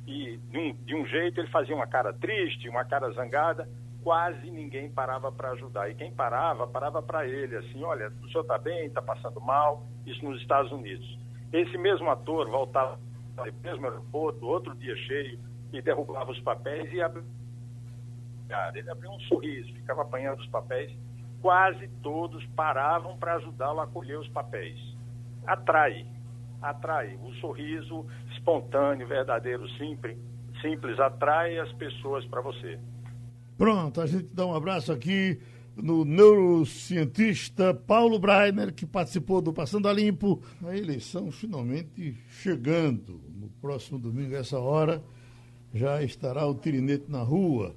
[0.05, 3.67] E de um, de um jeito ele fazia uma cara triste, uma cara zangada,
[4.03, 5.89] quase ninguém parava para ajudar.
[5.89, 9.83] E quem parava, parava para ele, assim, olha, o senhor está bem, está passando mal,
[10.05, 11.17] isso nos Estados Unidos.
[11.51, 12.99] Esse mesmo ator voltava
[13.35, 15.39] no mesmo aeroporto, outro dia cheio,
[15.73, 17.23] e derrubava os papéis e abria.
[18.73, 20.91] Ele abriu um sorriso, ficava apanhando os papéis.
[21.41, 24.79] Quase todos paravam para ajudá-lo a colher os papéis.
[25.45, 26.05] Atrai,
[26.61, 27.17] atrai.
[27.21, 30.17] O sorriso espontâneo, verdadeiro, simples,
[30.61, 32.79] simples atrai as pessoas para você.
[33.57, 35.39] Pronto, a gente dá um abraço aqui
[35.75, 40.41] no neurocientista Paulo Breiner, que participou do Passando a Limpo.
[40.65, 43.21] A eleição finalmente chegando.
[43.35, 45.03] No próximo domingo, essa hora,
[45.73, 47.75] já estará o tirinete na rua.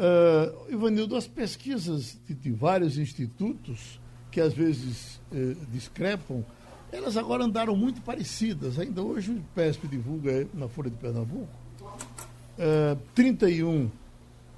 [0.00, 6.42] Uh, Ivanildo, as pesquisas de, de, vários institutos, que às vezes uh, discrepam,
[6.90, 8.78] elas agora andaram muito parecidas.
[8.78, 11.46] Ainda hoje o PESP divulga na Folha de Pernambuco
[11.82, 13.90] uh, 31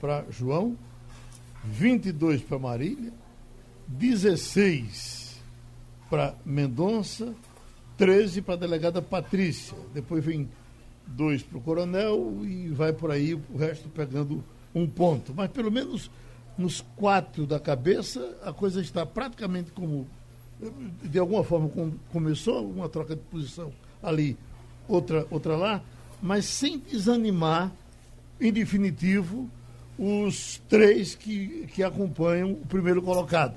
[0.01, 0.79] para João,
[1.65, 3.13] 22 para Marília,
[3.89, 5.43] 16
[6.09, 7.35] para Mendonça,
[7.97, 9.77] 13 para a delegada Patrícia.
[9.93, 10.49] Depois vem
[11.05, 15.33] dois para o coronel e vai por aí o resto pegando um ponto.
[15.35, 16.11] Mas pelo menos
[16.57, 20.07] nos quatro da cabeça a coisa está praticamente como
[21.03, 21.71] de alguma forma
[22.13, 24.37] começou uma troca de posição ali,
[24.87, 25.83] outra outra lá,
[26.21, 27.73] mas sem desanimar
[28.41, 29.51] em definitivo
[29.99, 33.57] os três que, que acompanham o primeiro colocado.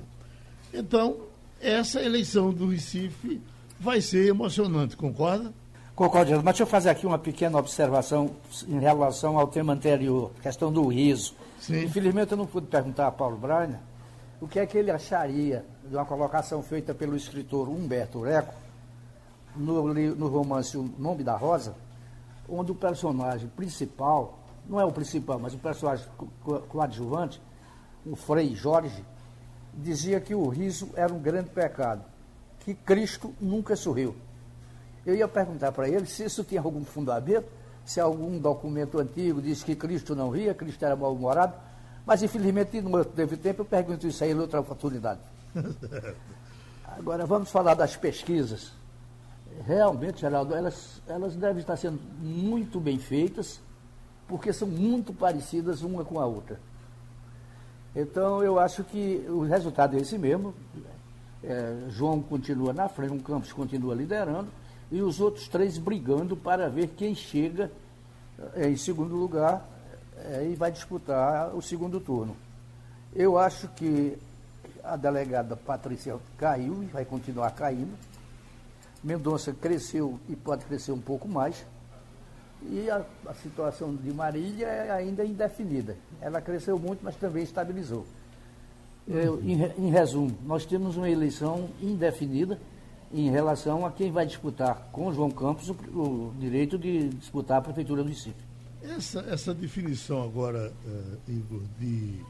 [0.72, 1.16] Então,
[1.60, 3.40] essa eleição do Recife
[3.80, 5.52] vai ser emocionante, concorda?
[5.96, 8.30] Concordo, mas deixa eu fazer aqui uma pequena observação
[8.68, 11.34] em relação ao tema anterior, questão do riso.
[11.58, 11.84] Sim.
[11.84, 13.80] Infelizmente eu não pude perguntar a Paulo Brainer
[14.38, 18.52] o que é que ele acharia de uma colocação feita pelo escritor Humberto Eco
[19.56, 21.74] no, no romance O Nome da Rosa,
[22.46, 26.06] onde o personagem principal não é o principal, mas o personagem
[26.68, 27.40] coadjuvante,
[28.04, 29.02] o Frei Jorge,
[29.72, 32.04] dizia que o riso era um grande pecado,
[32.60, 34.14] que Cristo nunca sorriu.
[35.06, 37.46] Eu ia perguntar para ele se isso tinha algum fundamento,
[37.84, 41.54] se algum documento antigo diz que Cristo não ria, Cristo era mal-humorado,
[42.04, 45.20] mas infelizmente não teve tempo, eu pergunto isso aí em outra oportunidade.
[46.98, 48.72] Agora vamos falar das pesquisas.
[49.64, 53.60] Realmente, Geraldo, elas, elas devem estar sendo muito bem feitas
[54.26, 56.58] porque são muito parecidas uma com a outra.
[57.94, 60.52] Então, eu acho que o resultado é esse mesmo.
[61.42, 64.48] É, João continua na frente, o Campos continua liderando,
[64.90, 67.70] e os outros três brigando para ver quem chega
[68.54, 69.66] é, em segundo lugar
[70.16, 72.36] é, e vai disputar o segundo turno.
[73.14, 74.18] Eu acho que
[74.84, 77.96] a delegada Patrícia caiu e vai continuar caindo.
[79.02, 81.64] Mendonça cresceu e pode crescer um pouco mais.
[82.62, 85.96] E a, a, situação de Marília é ainda indefinida.
[86.20, 88.06] Ela cresceu muito, mas também estabilizou.
[89.06, 92.58] Eu, em, em, resumo, nós temos uma eleição indefinida
[93.12, 97.60] em relação a quem vai disputar com João Campos o, o direito de disputar a
[97.62, 98.46] Prefeitura do Recife.
[98.82, 102.20] Essa, essa definição agora, uh, Igor, de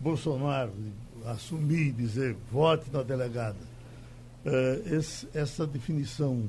[0.00, 3.58] Bolsonaro de assumir, dizer vote na delegada,
[4.44, 6.44] uh, esse, essa definição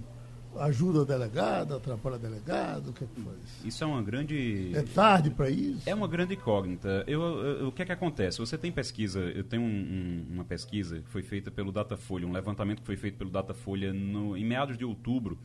[0.58, 3.66] ajuda a delegada, atrapalha delegado, o que é que faz?
[3.66, 4.72] Isso é uma grande...
[4.76, 5.88] É tarde para isso?
[5.88, 7.04] É uma grande incógnita.
[7.08, 8.40] Eu, eu, o que é que acontece?
[8.40, 12.32] Você tem pesquisa, eu tenho um, um, uma pesquisa que foi feita pelo Datafolha, um
[12.32, 15.38] levantamento que foi feito pelo Datafolha no, em meados de outubro,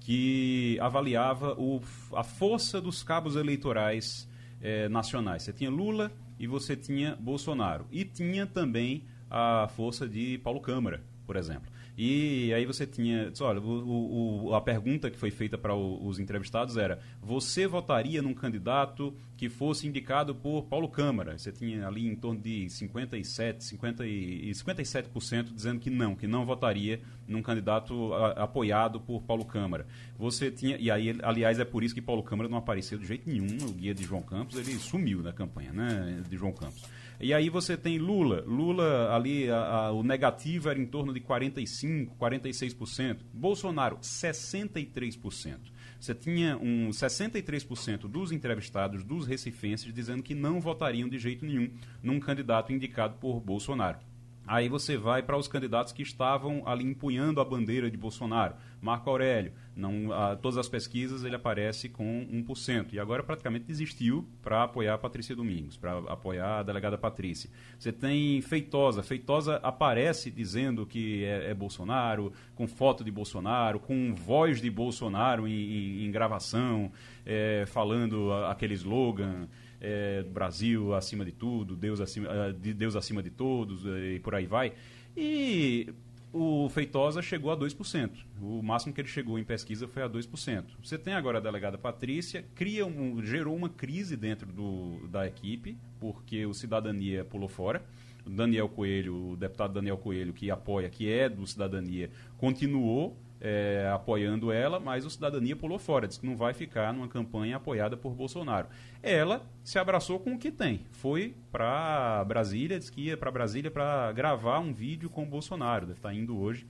[0.00, 1.80] que avaliava o,
[2.14, 4.28] a força dos cabos eleitorais
[4.60, 5.42] eh, nacionais.
[5.42, 7.86] Você tinha Lula e você tinha Bolsonaro.
[7.90, 11.73] E tinha também a força de Paulo Câmara, por exemplo.
[11.96, 13.32] E aí você tinha.
[13.40, 18.34] Olha, o, o, a pergunta que foi feita para os entrevistados era: você votaria num
[18.34, 21.38] candidato que fosse indicado por Paulo Câmara.
[21.38, 26.44] Você tinha ali em torno de 57, 50 e 57% dizendo que não, que não
[26.44, 29.86] votaria num candidato a, apoiado por Paulo Câmara.
[30.18, 33.28] Você tinha, e aí, aliás, é por isso que Paulo Câmara não apareceu de jeito
[33.28, 36.82] nenhum no guia de João Campos, ele sumiu na campanha, né, de João Campos.
[37.20, 38.42] E aí você tem Lula.
[38.46, 43.18] Lula ali, a, a, o negativo era em torno de 45%, 46%.
[43.32, 45.58] Bolsonaro, 63%.
[45.98, 51.70] Você tinha um 63% dos entrevistados, dos recifenses, dizendo que não votariam de jeito nenhum
[52.02, 53.98] num candidato indicado por Bolsonaro.
[54.46, 58.54] Aí você vai para os candidatos que estavam ali empunhando a bandeira de Bolsonaro.
[58.80, 62.92] Marco Aurélio, não, a, todas as pesquisas ele aparece com 1%.
[62.92, 67.48] E agora praticamente desistiu para apoiar a Patrícia Domingos, para apoiar a delegada Patrícia.
[67.78, 69.02] Você tem Feitosa.
[69.02, 75.48] Feitosa aparece dizendo que é, é Bolsonaro, com foto de Bolsonaro, com voz de Bolsonaro
[75.48, 76.92] em, em, em gravação,
[77.24, 79.48] é, falando aquele slogan
[79.84, 84.18] é, Brasil acima de tudo, Deus acima, ah, de Deus acima de todos eh, e
[84.18, 84.72] por aí vai.
[85.14, 85.92] E
[86.32, 88.10] o Feitosa chegou a 2%.
[88.40, 90.64] O máximo que ele chegou em pesquisa foi a 2%.
[90.82, 95.76] Você tem agora a delegada Patrícia, cria um, gerou uma crise dentro do, da equipe,
[96.00, 97.84] porque o Cidadania pulou fora.
[98.26, 103.14] Daniel Coelho, o deputado Daniel Coelho, que apoia, que é do Cidadania, continuou
[103.44, 107.56] é, apoiando ela, mas o Cidadania pulou fora, disse que não vai ficar numa campanha
[107.56, 108.68] apoiada por Bolsonaro.
[109.02, 110.86] Ela se abraçou com o que tem.
[110.90, 115.84] Foi para Brasília, disse que ia para Brasília para gravar um vídeo com o Bolsonaro.
[115.84, 116.66] Deve estar tá indo hoje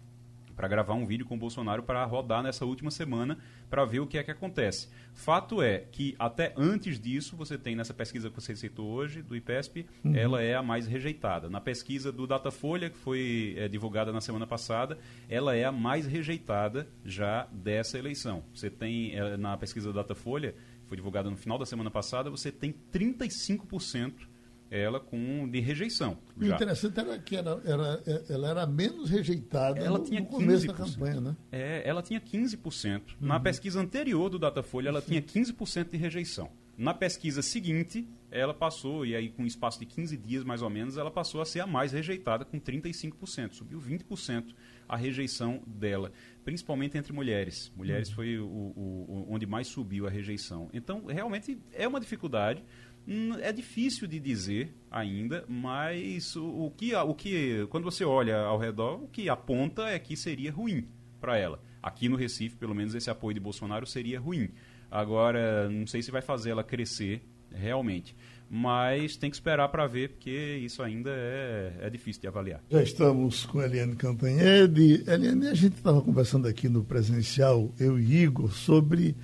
[0.57, 3.38] para gravar um vídeo com o Bolsonaro para rodar nessa última semana
[3.69, 4.88] para ver o que é que acontece.
[5.12, 9.37] Fato é que até antes disso, você tem nessa pesquisa que você citou hoje, do
[9.37, 10.14] IPESP, uhum.
[10.14, 11.49] ela é a mais rejeitada.
[11.49, 16.07] Na pesquisa do Datafolha, que foi é, divulgada na semana passada, ela é a mais
[16.07, 18.43] rejeitada já dessa eleição.
[18.55, 20.55] Você tem, é, na pesquisa do Datafolha,
[20.87, 24.34] foi divulgada no final da semana passada, você tem 35%
[24.75, 26.19] ela com de rejeição.
[26.37, 26.55] O já.
[26.55, 30.67] interessante era que era, era, ela era menos rejeitada ela no, tinha no começo 15%.
[30.67, 31.37] da campanha, né?
[31.53, 32.95] É, ela tinha 15%.
[32.95, 33.03] Uhum.
[33.21, 35.21] Na pesquisa anterior do Datafolha, ela Sim.
[35.21, 36.51] tinha 15% de rejeição.
[36.77, 40.69] Na pesquisa seguinte, ela passou, e aí com um espaço de 15 dias mais ou
[40.69, 43.53] menos, ela passou a ser a mais rejeitada, com 35%.
[43.53, 44.53] Subiu 20%
[44.89, 46.11] a rejeição dela,
[46.45, 47.73] principalmente entre mulheres.
[47.77, 48.15] Mulheres uhum.
[48.15, 50.69] foi o, o, o, onde mais subiu a rejeição.
[50.73, 52.65] Então, realmente é uma dificuldade.
[53.07, 58.38] Hum, é difícil de dizer ainda, mas o, o, que, o que, quando você olha
[58.38, 60.87] ao redor, o que aponta é que seria ruim
[61.21, 61.61] para ela.
[61.83, 64.49] Aqui no Recife, pelo menos, esse apoio de Bolsonaro seria ruim.
[64.90, 68.17] Agora, não sei se vai fazer ela crescer realmente.
[68.51, 72.62] Mas tem que esperar para ver, porque isso ainda é, é difícil de avaliar.
[72.71, 75.03] Já estamos com a Eliane Cantanhede.
[75.07, 79.17] Eliane, a gente estava conversando aqui no presencial, eu e Igor, sobre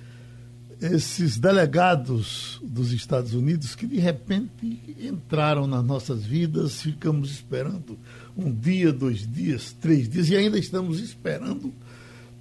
[0.81, 7.97] esses delegados dos Estados Unidos que de repente entraram nas nossas vidas, ficamos esperando
[8.35, 11.71] um dia, dois dias, três dias e ainda estamos esperando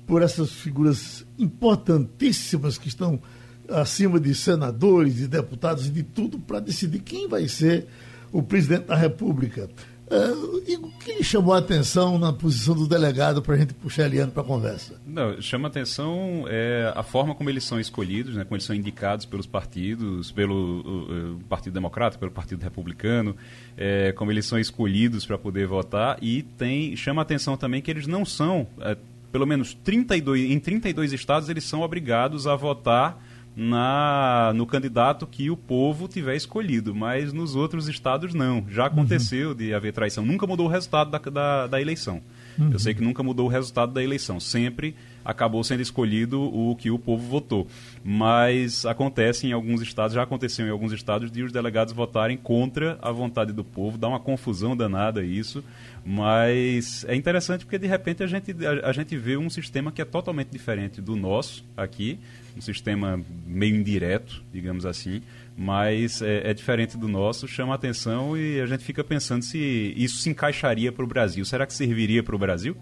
[0.06, 3.20] por essas figuras importantíssimas que estão
[3.68, 7.86] acima de senadores, e deputados e de tudo para decidir quem vai ser
[8.32, 9.68] o presidente da República.
[10.10, 13.72] Uh, e o que lhe chamou a atenção na posição do delegado para a gente
[13.74, 15.00] puxar Eliano para a conversa?
[15.06, 18.74] Não, chama a atenção é, a forma como eles são escolhidos, né, como eles são
[18.74, 23.36] indicados pelos partidos, pelo Partido Democrata, pelo Partido Republicano,
[23.76, 27.90] é, como eles são escolhidos para poder votar e tem chama a atenção também que
[27.90, 28.96] eles não são, é,
[29.30, 35.50] pelo menos 32, em 32 estados eles são obrigados a votar na, no candidato que
[35.50, 38.64] o povo tiver escolhido, mas nos outros estados não.
[38.68, 39.54] Já aconteceu uhum.
[39.54, 40.24] de haver traição.
[40.24, 42.22] Nunca mudou o resultado da, da, da eleição.
[42.58, 42.70] Uhum.
[42.72, 44.38] Eu sei que nunca mudou o resultado da eleição.
[44.38, 47.66] Sempre acabou sendo escolhido o que o povo votou.
[48.04, 52.98] Mas acontece em alguns estados, já aconteceu em alguns estados, de os delegados votarem contra
[53.02, 53.98] a vontade do povo.
[53.98, 55.62] Dá uma confusão danada isso.
[56.04, 60.00] Mas é interessante porque de repente a gente, a, a gente vê um sistema que
[60.00, 62.18] é totalmente diferente do nosso aqui
[62.56, 65.22] um sistema meio indireto, digamos assim,
[65.56, 70.16] mas é, é diferente do nosso, chama atenção e a gente fica pensando se isso
[70.18, 71.44] se encaixaria para o Brasil.
[71.44, 72.76] Será que serviria para o Brasil?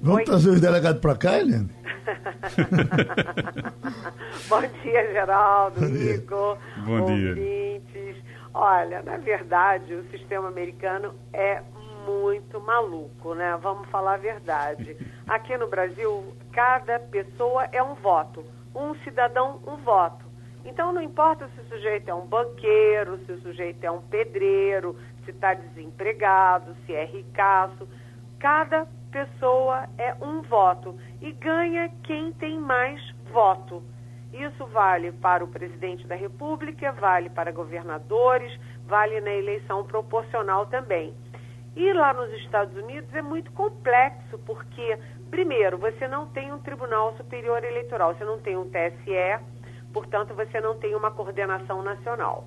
[0.00, 0.24] Vamos Oi.
[0.24, 1.68] trazer os delegados para cá, Helene?
[4.48, 6.14] Bom dia, Geraldo, Bom dia.
[6.14, 7.92] Igor, Bom ouvintes.
[7.92, 8.16] dia.
[8.54, 11.60] Olha, na verdade, o sistema americano é
[12.06, 13.58] muito maluco, né?
[13.60, 14.96] Vamos falar a verdade.
[15.28, 18.44] Aqui no Brasil, cada pessoa é um voto.
[18.74, 20.24] Um cidadão, um voto.
[20.64, 24.96] Então não importa se o sujeito é um banqueiro, se o sujeito é um pedreiro,
[25.24, 27.88] se está desempregado, se é ricaço.
[28.38, 33.00] Cada pessoa é um voto e ganha quem tem mais
[33.32, 33.82] voto.
[34.32, 38.52] Isso vale para o presidente da República, vale para governadores,
[38.86, 41.14] vale na eleição proporcional também.
[41.74, 44.98] E lá nos Estados Unidos é muito complexo, porque,
[45.30, 49.44] primeiro, você não tem um Tribunal Superior Eleitoral, você não tem um TSE,
[49.92, 52.44] portanto, você não tem uma coordenação nacional.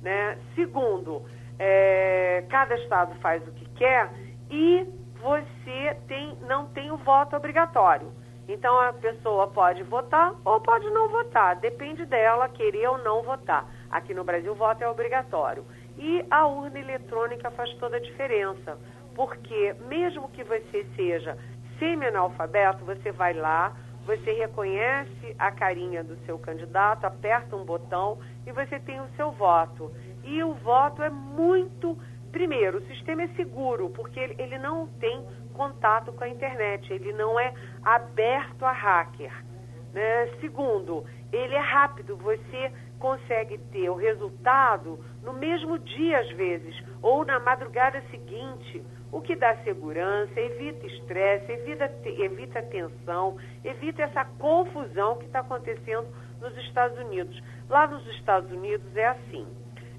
[0.00, 0.38] Né?
[0.54, 1.22] Segundo,
[1.58, 4.10] é, cada estado faz o que quer
[4.50, 4.86] e
[5.22, 8.12] você tem, não tem o voto obrigatório.
[8.48, 13.66] Então a pessoa pode votar ou pode não votar, depende dela querer ou não votar.
[13.90, 15.64] Aqui no Brasil, o voto é obrigatório.
[15.96, 18.76] E a urna eletrônica faz toda a diferença,
[19.14, 21.38] porque mesmo que você seja
[21.78, 28.52] semi-analfabeto, você vai lá, você reconhece a carinha do seu candidato, aperta um botão e
[28.52, 29.92] você tem o seu voto.
[30.24, 31.96] E o voto é muito.
[32.32, 37.12] Primeiro, o sistema é seguro, porque ele, ele não tem contato com a internet, ele
[37.12, 37.52] não é
[37.84, 39.44] aberto a hacker.
[39.92, 40.28] Né?
[40.40, 47.24] Segundo, ele é rápido, você consegue ter o resultado no mesmo dia, às vezes, ou
[47.24, 55.18] na madrugada seguinte, o que dá segurança, evita estresse, evita, evita tensão, evita essa confusão
[55.18, 56.06] que está acontecendo
[56.40, 57.38] nos Estados Unidos.
[57.68, 59.46] Lá nos Estados Unidos é assim: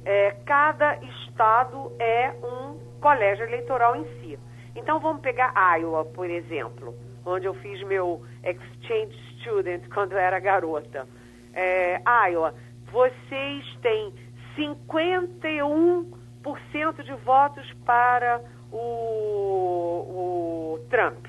[0.05, 4.37] é, cada estado é um colégio eleitoral em si.
[4.75, 6.93] Então vamos pegar Iowa, por exemplo,
[7.25, 11.05] onde eu fiz meu exchange student quando eu era garota.
[11.53, 12.53] É, Iowa,
[12.91, 14.13] vocês têm
[14.57, 21.27] 51% de votos para o, o Trump,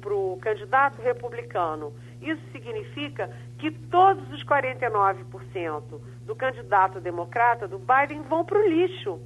[0.00, 1.92] para o candidato republicano.
[2.20, 3.28] Isso significa
[3.62, 9.20] que todos os 49% do candidato democrata, do Biden, vão para o lixo.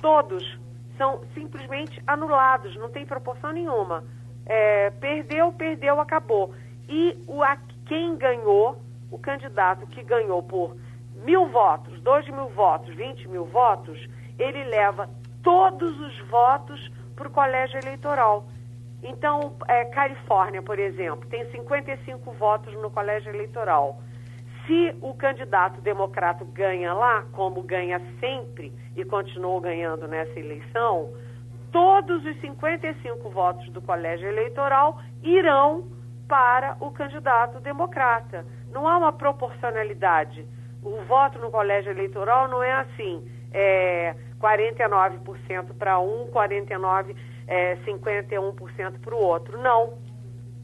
[0.00, 0.60] Todos
[0.96, 4.04] são simplesmente anulados, não tem proporção nenhuma.
[4.46, 6.54] É, perdeu, perdeu, acabou.
[6.88, 10.76] E o, a, quem ganhou, o candidato que ganhou por
[11.24, 13.98] mil votos, dois mil votos, vinte mil votos,
[14.38, 15.10] ele leva
[15.42, 16.80] todos os votos
[17.16, 18.46] para o colégio eleitoral.
[19.02, 24.00] Então, é, Califórnia, por exemplo, tem 55 votos no colégio eleitoral.
[24.66, 31.10] Se o candidato democrata ganha lá, como ganha sempre e continuou ganhando nessa eleição,
[31.72, 35.88] todos os 55 votos do colégio eleitoral irão
[36.28, 38.44] para o candidato democrata.
[38.70, 40.46] Não há uma proporcionalidade.
[40.82, 47.14] O voto no colégio eleitoral não é assim, é 49% para um, 49,
[47.50, 49.60] é, 51% para o outro.
[49.60, 49.98] Não.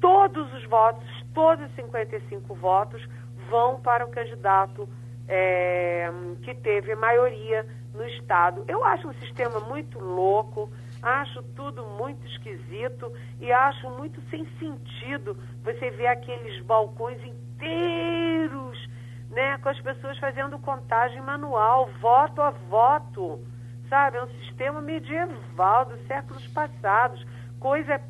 [0.01, 3.05] Todos os votos, todos os 55 votos
[3.51, 4.89] vão para o candidato
[5.27, 6.09] é,
[6.43, 8.65] que teve maioria no Estado.
[8.69, 10.71] Eu acho um sistema muito louco,
[11.03, 18.89] acho tudo muito esquisito e acho muito sem sentido você ver aqueles balcões inteiros,
[19.31, 23.41] né, com as pessoas fazendo contagem manual, voto a voto,
[23.89, 24.17] sabe?
[24.19, 27.25] É um sistema medieval dos séculos passados,
[27.61, 28.01] coisa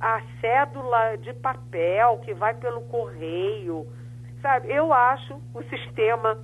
[0.00, 3.86] a cédula de papel que vai pelo correio
[4.46, 6.38] Sabe, eu acho o sistema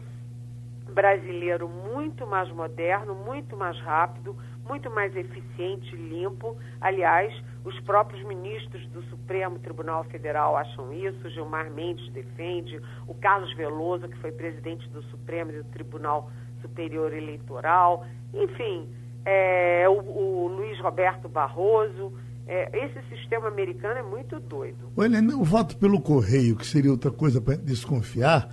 [0.93, 6.57] brasileiro muito mais moderno, muito mais rápido, muito mais eficiente, limpo.
[6.81, 7.33] Aliás,
[7.65, 14.09] os próprios ministros do Supremo Tribunal Federal acham isso, Gilmar Mendes defende, o Carlos Veloso,
[14.09, 16.29] que foi presidente do Supremo e do Tribunal
[16.63, 18.89] Superior Eleitoral, enfim,
[19.25, 22.13] é, o, o Luiz Roberto Barroso.
[22.45, 24.91] É, esse sistema americano é muito doido.
[24.97, 28.49] O, Helena, o voto pelo correio, que seria outra coisa para desconfiar,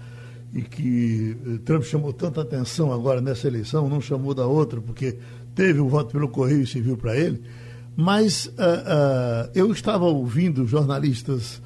[0.53, 5.17] e que eh, Trump chamou tanta atenção agora nessa eleição, não chamou da outra, porque
[5.53, 7.41] teve o voto pelo correio serviu para ele.
[7.95, 11.61] Mas uh, uh, eu estava ouvindo jornalistas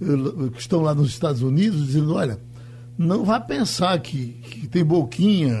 [0.00, 2.38] uh, que estão lá nos Estados Unidos dizendo: olha,
[2.98, 5.54] não vá pensar que, que tem boquinha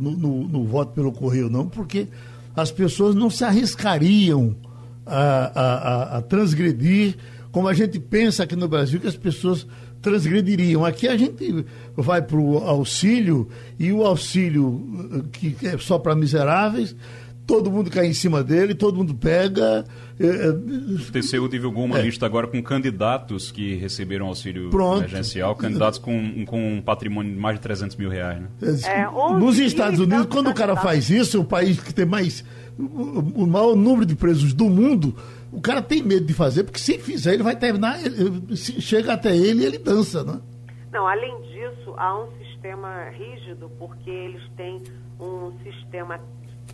[0.00, 2.06] no, no, no voto pelo correio, não, porque
[2.54, 4.54] as pessoas não se arriscariam
[5.04, 7.16] a, a, a, transgredir
[7.50, 9.66] como a gente pensa aqui no Brasil que as pessoas
[10.00, 10.84] transgrediriam.
[10.84, 11.64] Aqui a gente
[11.96, 16.94] vai para o auxílio e o auxílio eh, que é só para miseráveis,
[17.46, 19.84] todo mundo cai em cima dele, todo mundo pega.
[20.18, 22.02] É, o TCU divulgou uma é.
[22.02, 24.98] lista agora com candidatos que receberam auxílio Pronto.
[24.98, 28.40] emergencial, candidatos com, com um patrimônio de mais de 300 mil reais.
[28.40, 28.48] Né?
[28.84, 29.06] É,
[29.38, 32.44] Nos Estados Unidos, quando o cara faz isso, o país que tem mais
[32.76, 35.14] o maior número de presos do mundo,
[35.52, 39.36] o cara tem medo de fazer, porque se fizer, ele vai terminar, ele, chega até
[39.36, 40.40] ele e ele dança, né?
[40.92, 44.82] Não, além disso, há um sistema rígido, porque eles têm
[45.20, 46.20] um sistema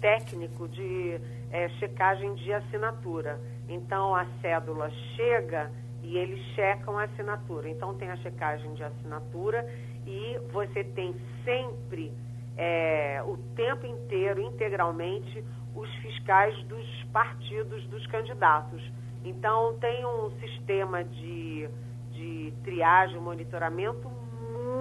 [0.01, 1.21] técnico de
[1.51, 3.41] é, checagem de assinatura.
[3.69, 5.71] Então, a cédula chega
[6.03, 7.69] e eles checam a assinatura.
[7.69, 9.67] Então tem a checagem de assinatura
[10.07, 12.13] e você tem sempre,
[12.57, 15.45] é, o tempo inteiro, integralmente,
[15.75, 18.83] os fiscais dos partidos dos candidatos.
[19.25, 21.69] Então tem um sistema de,
[22.13, 24.11] de triagem, monitoramento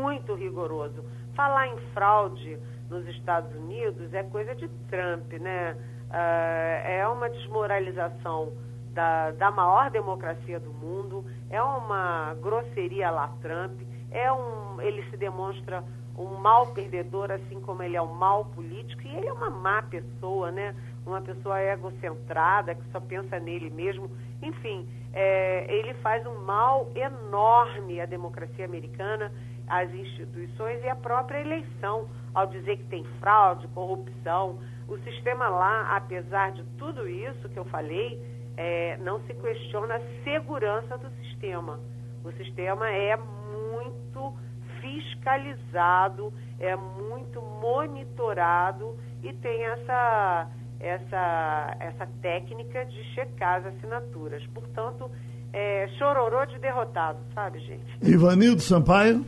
[0.02, 1.04] muito rigoroso.
[1.36, 2.58] Falar em fraude
[2.90, 5.76] nos Estados Unidos é coisa de Trump, né?
[6.10, 8.52] Uh, é uma desmoralização
[8.94, 13.80] da, da maior democracia do mundo, é uma grosseria lá Trump,
[14.12, 15.84] é um, ele se demonstra
[16.18, 19.82] um mal perdedor, assim como ele é um mal político, e ele é uma má
[19.84, 20.76] pessoa, né?
[21.06, 24.12] Uma pessoa egocentrada, que só pensa nele mesmo.
[24.42, 29.32] Enfim, é, ele faz um mal enorme à democracia americana,
[29.68, 34.60] às instituições e à própria eleição, ao dizer que tem fraude, corrupção.
[34.88, 38.20] O sistema lá, apesar de tudo isso que eu falei,
[38.58, 41.80] é, não se questiona a segurança do sistema.
[42.24, 44.34] O sistema é muito
[44.82, 50.48] fiscalizado, é muito monitorado e tem essa,
[50.80, 54.46] essa, essa técnica de checar as assinaturas.
[54.48, 55.10] Portanto,
[55.54, 57.86] é, chororô de derrotado, sabe, gente?
[58.02, 59.26] Ivanildo Sampaio.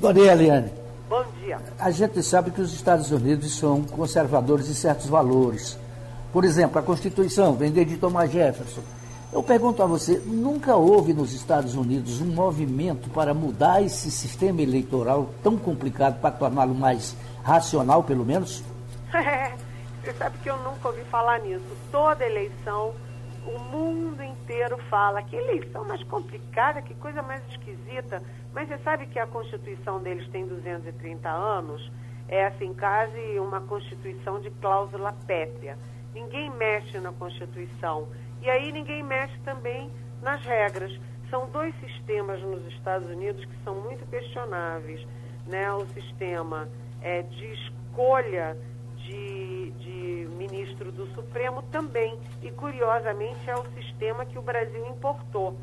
[0.00, 0.87] Bom dia, Eliane.
[1.08, 1.58] Bom dia.
[1.78, 5.78] A gente sabe que os Estados Unidos são conservadores em certos valores
[6.32, 8.82] por exemplo, a Constituição vem de Thomas Jefferson.
[9.32, 14.62] Eu pergunto a você, nunca houve nos Estados Unidos um movimento para mudar esse sistema
[14.62, 18.62] eleitoral tão complicado para torná-lo mais racional, pelo menos?
[20.02, 21.64] você sabe que eu nunca ouvi falar nisso.
[21.90, 22.92] Toda eleição,
[23.48, 28.22] o mundo inteiro fala que eleição mais complicada, que coisa mais esquisita.
[28.52, 31.90] Mas você sabe que a Constituição deles tem 230 anos?
[32.28, 35.78] É assim, quase uma Constituição de cláusula pétrea.
[36.14, 38.08] Ninguém mexe na Constituição.
[38.42, 39.90] E aí ninguém mexe também
[40.20, 40.92] nas regras.
[41.30, 45.06] São dois sistemas nos Estados Unidos que são muito questionáveis.
[45.46, 45.72] Né?
[45.72, 46.68] O sistema
[47.00, 48.58] é, de escolha
[48.96, 49.57] de, de
[50.50, 52.18] ministro do Supremo também.
[52.42, 55.56] E, curiosamente, é o sistema que o Brasil importou.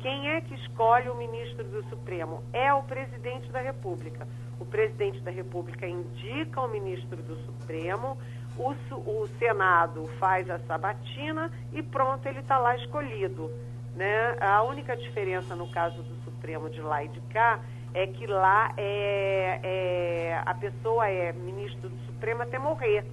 [0.00, 2.42] Quem é que escolhe o ministro do Supremo?
[2.52, 4.26] É o presidente da República.
[4.60, 8.16] O presidente da República indica o ministro do Supremo
[8.58, 13.50] o, o Senado faz a sabatina e pronto, ele está lá escolhido.
[13.94, 14.36] Né?
[14.40, 17.60] A única diferença no caso do Supremo de lá e de cá
[17.94, 23.04] é que lá é, é a pessoa é ministro do Supremo até morrer.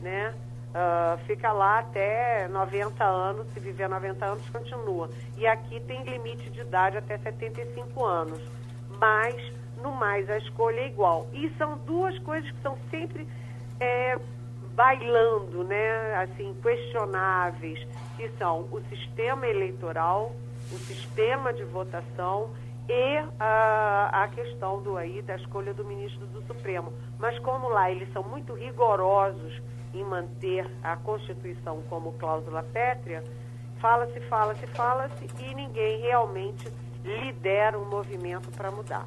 [0.00, 0.34] Né?
[0.68, 5.08] Uh, fica lá até 90 anos, se viver 90 anos, continua.
[5.36, 8.40] E aqui tem limite de idade até 75 anos.
[9.00, 9.34] Mas,
[9.78, 11.26] no mais, a escolha é igual.
[11.32, 13.26] E são duas coisas que são sempre
[13.80, 14.18] é,
[14.74, 17.86] bailando, né, assim, questionáveis,
[18.16, 20.32] que são o sistema eleitoral,
[20.70, 22.50] o sistema de votação
[22.88, 26.92] e a, a questão do aí da escolha do ministro do Supremo.
[27.18, 29.60] Mas como lá eles são muito rigorosos
[29.96, 33.24] em manter a Constituição como cláusula pétrea,
[33.80, 36.68] fala-se, fala-se, fala-se e ninguém realmente
[37.04, 39.06] lidera um movimento para mudar.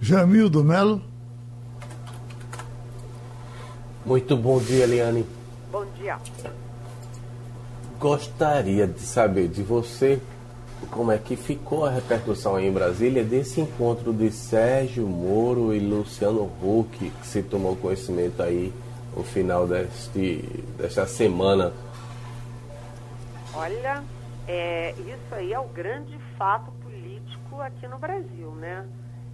[0.00, 1.00] Jamil do Melo.
[4.04, 5.26] Muito bom dia, Eliane.
[5.72, 6.18] Bom dia.
[7.98, 10.20] Gostaria de saber de você
[10.90, 15.78] como é que ficou a repercussão aí em Brasília desse encontro de Sérgio Moro e
[15.78, 18.72] Luciano Huck, que se tomou conhecimento aí
[19.16, 20.42] no final deste,
[20.76, 21.72] desta semana.
[23.54, 24.02] Olha,
[24.48, 28.86] é, isso aí é o grande fato político aqui no Brasil, né?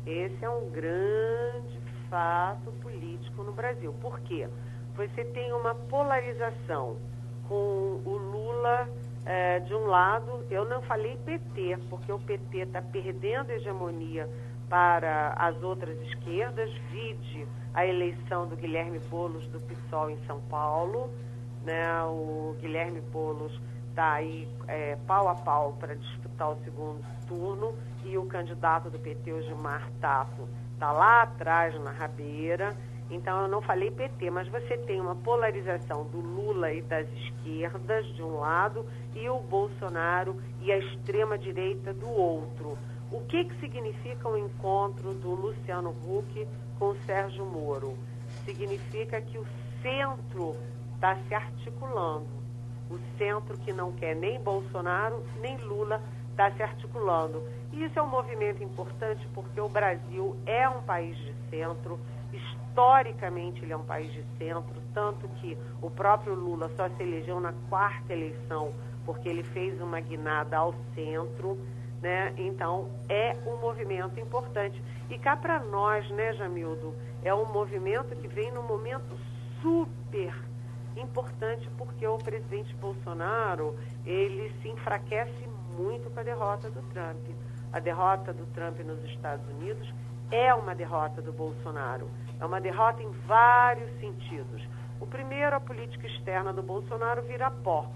[0.07, 3.95] Esse é um grande fato político no Brasil.
[4.01, 4.49] Por quê?
[4.97, 6.97] Você tem uma polarização
[7.49, 8.89] com o Lula
[9.25, 14.29] é, de um lado, eu não falei PT, porque o PT está perdendo hegemonia
[14.69, 21.11] para as outras esquerdas, vide a eleição do Guilherme Boulos do PSOL em São Paulo,
[21.65, 22.03] né?
[22.05, 23.53] o Guilherme Boulos
[23.91, 28.99] está aí é, pau a pau para disputar o segundo turno e o candidato do
[28.99, 32.75] PT, o Gilmar Tato, está lá atrás na rabeira.
[33.11, 38.07] Então eu não falei PT, mas você tem uma polarização do Lula e das esquerdas
[38.15, 42.79] de um lado e o Bolsonaro e a extrema direita do outro.
[43.11, 46.47] O que, que significa o encontro do Luciano Huck
[46.81, 47.97] com o Sérgio Moro?
[48.45, 49.47] Significa que o
[49.83, 50.57] centro
[50.95, 52.27] está se articulando.
[52.91, 57.43] O centro que não quer nem Bolsonaro nem Lula está se articulando.
[57.71, 62.01] E isso é um movimento importante porque o Brasil é um país de centro,
[62.33, 67.39] historicamente ele é um país de centro, tanto que o próprio Lula só se elegeu
[67.39, 68.73] na quarta eleição
[69.05, 71.59] porque ele fez uma guinada ao centro,
[72.03, 72.33] né?
[72.37, 74.83] Então é um movimento importante.
[75.09, 79.19] E cá para nós, né, Jamildo, é um movimento que vem num momento
[79.61, 80.35] super
[80.97, 87.25] importante porque o presidente Bolsonaro ele se enfraquece muito com a derrota do Trump.
[87.73, 89.93] A derrota do Trump nos Estados Unidos
[90.31, 92.09] é uma derrota do Bolsonaro.
[92.41, 94.63] É uma derrota em vários sentidos.
[95.01, 97.91] O primeiro, a política externa do Bolsonaro vira pó.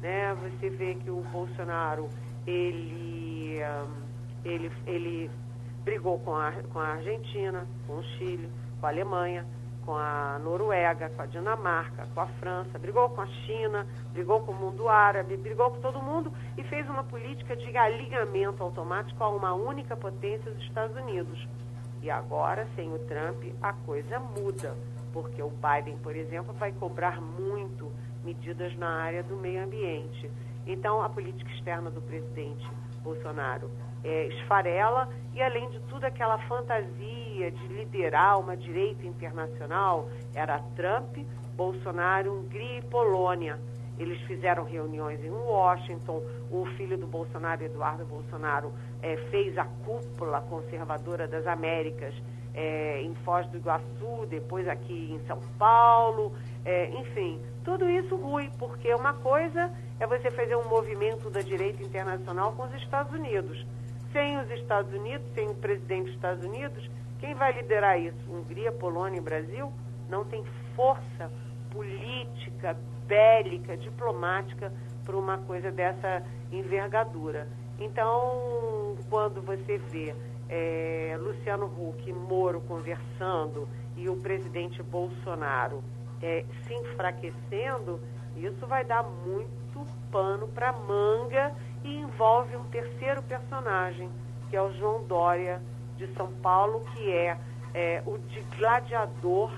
[0.00, 0.34] Né?
[0.34, 2.08] Você vê que o Bolsonaro
[2.46, 3.13] ele,
[4.44, 5.30] ele, ele
[5.84, 8.48] brigou com a, com a Argentina, com o Chile,
[8.80, 9.46] com a Alemanha,
[9.84, 14.52] com a Noruega, com a Dinamarca, com a França, brigou com a China, brigou com
[14.52, 19.28] o mundo árabe, brigou com todo mundo e fez uma política de alinhamento automático a
[19.28, 21.46] uma única potência, os Estados Unidos.
[22.02, 24.74] E agora, sem o Trump, a coisa muda,
[25.12, 27.90] porque o Biden, por exemplo, vai cobrar muito
[28.24, 30.30] medidas na área do meio ambiente.
[30.66, 32.66] Então, a política externa do presidente
[33.04, 33.70] Bolsonaro
[34.04, 41.16] é, esfarela e, além de tudo, aquela fantasia de liderar uma direita internacional era Trump,
[41.56, 43.58] Bolsonaro, Hungria e Polônia.
[43.98, 46.22] Eles fizeram reuniões em Washington.
[46.50, 52.14] O filho do Bolsonaro, Eduardo Bolsonaro, é, fez a cúpula conservadora das Américas
[52.52, 56.32] é, em Foz do Iguaçu, depois aqui em São Paulo.
[56.64, 61.82] É, enfim, tudo isso ruim, porque uma coisa é você fazer um movimento da direita
[61.82, 63.66] internacional com os Estados Unidos.
[64.12, 68.30] Sem os Estados Unidos, sem o presidente dos Estados Unidos, quem vai liderar isso?
[68.30, 69.72] Hungria, Polônia e Brasil?
[70.10, 70.44] Não tem
[70.76, 71.32] força
[71.70, 74.70] política, bélica, diplomática
[75.04, 77.48] para uma coisa dessa envergadura.
[77.80, 80.14] Então, quando você vê
[80.48, 85.82] é, Luciano Huck e Moro conversando e o presidente Bolsonaro
[86.24, 88.00] é, se enfraquecendo,
[88.34, 91.54] isso vai dar muito pano para manga
[91.84, 94.08] e envolve um terceiro personagem,
[94.48, 95.60] que é o João Dória
[95.98, 97.36] de São Paulo, que é,
[97.74, 99.52] é o de gladiador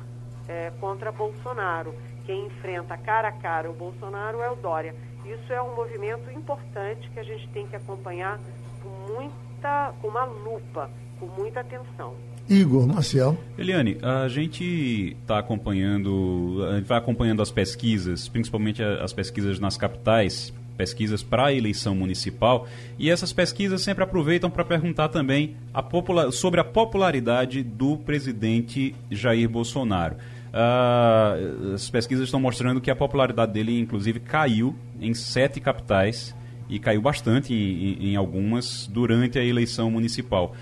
[0.48, 1.94] é, contra Bolsonaro.
[2.24, 4.92] Quem enfrenta cara a cara o Bolsonaro é o Dória.
[5.24, 8.40] Isso é um movimento importante que a gente tem que acompanhar
[8.82, 10.90] com muita, com uma lupa,
[11.20, 12.16] com muita atenção.
[12.48, 13.36] Igor Marcel.
[13.58, 21.22] Eliane, a gente está acompanhando, vai acompanhando as pesquisas, principalmente as pesquisas nas capitais, pesquisas
[21.22, 22.68] para a eleição municipal,
[22.98, 25.82] e essas pesquisas sempre aproveitam para perguntar também a
[26.30, 30.16] sobre a popularidade do presidente Jair Bolsonaro.
[30.56, 36.34] Uh, as pesquisas estão mostrando que a popularidade dele, inclusive, caiu em sete capitais
[36.68, 40.54] e caiu bastante em, em, em algumas durante a eleição municipal.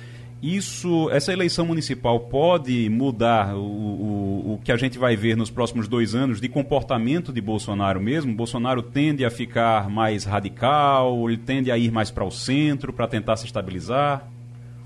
[0.47, 5.51] Isso, essa eleição municipal pode mudar o, o, o, que a gente vai ver nos
[5.51, 8.35] próximos dois anos de comportamento de Bolsonaro mesmo?
[8.35, 13.09] Bolsonaro tende a ficar mais radical, ele tende a ir mais para o centro para
[13.09, 14.29] tentar se estabilizar?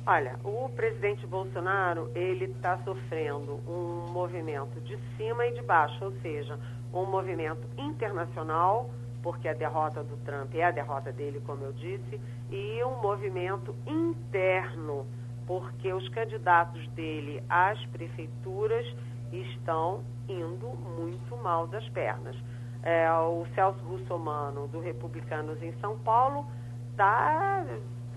[0.07, 6.13] Olha, o presidente Bolsonaro ele está sofrendo um movimento de cima e de baixo, ou
[6.23, 6.57] seja,
[6.95, 8.89] um movimento internacional
[9.25, 13.75] porque a derrota do Trump é a derrota dele, como eu disse, e um movimento
[13.85, 15.05] interno
[15.49, 18.87] porque os candidatos dele às prefeituras
[19.33, 20.69] estão indo
[20.99, 22.37] muito mal das pernas.
[22.83, 26.47] É, o Celso Russomano, do Republicanos em São Paulo,
[26.99, 27.65] tá,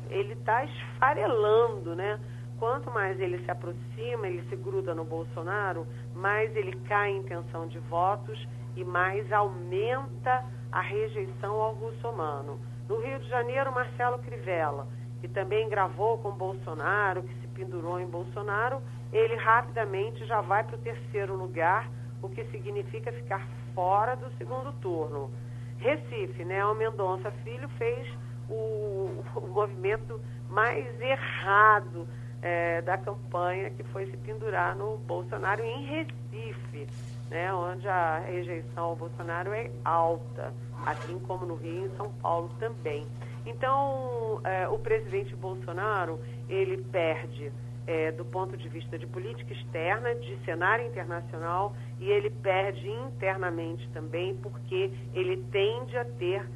[0.09, 2.19] ele está esfarelando, né?
[2.59, 7.65] Quanto mais ele se aproxima, ele se gruda no Bolsonaro, mais ele cai em intenção
[7.65, 12.59] de votos e mais aumenta a rejeição ao russomano.
[12.89, 14.85] No Rio de Janeiro, Marcelo Crivella
[15.21, 18.81] que também gravou com Bolsonaro, que se pendurou em Bolsonaro,
[19.13, 21.87] ele rapidamente já vai para o terceiro lugar,
[22.21, 25.31] o que significa ficar fora do segundo turno.
[25.77, 26.65] Recife, né?
[26.65, 28.07] O Mendonça Filho fez
[28.49, 30.19] o, o movimento
[30.49, 32.07] mais errado
[32.41, 36.87] é, da campanha, que foi se pendurar no Bolsonaro em Recife,
[37.29, 37.53] né?
[37.53, 40.53] Onde a rejeição ao Bolsonaro é alta,
[40.85, 43.05] assim como no Rio e em São Paulo também.
[43.45, 47.51] Então, é, o presidente Bolsonaro, ele perde
[47.87, 53.87] é, do ponto de vista de política externa, de cenário internacional, e ele perde internamente
[53.89, 56.47] também, porque ele tende a ter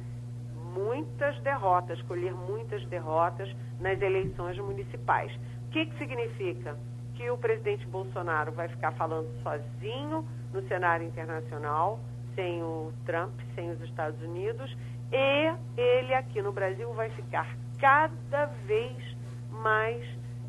[0.72, 5.32] muitas derrotas, colher muitas derrotas nas eleições municipais.
[5.66, 6.76] O que, que significa?
[7.14, 11.98] Que o presidente Bolsonaro vai ficar falando sozinho no cenário internacional,
[12.34, 14.76] sem o Trump, sem os Estados Unidos,
[15.12, 18.96] e ele aqui no Brasil vai ficar cada vez
[19.50, 20.04] mais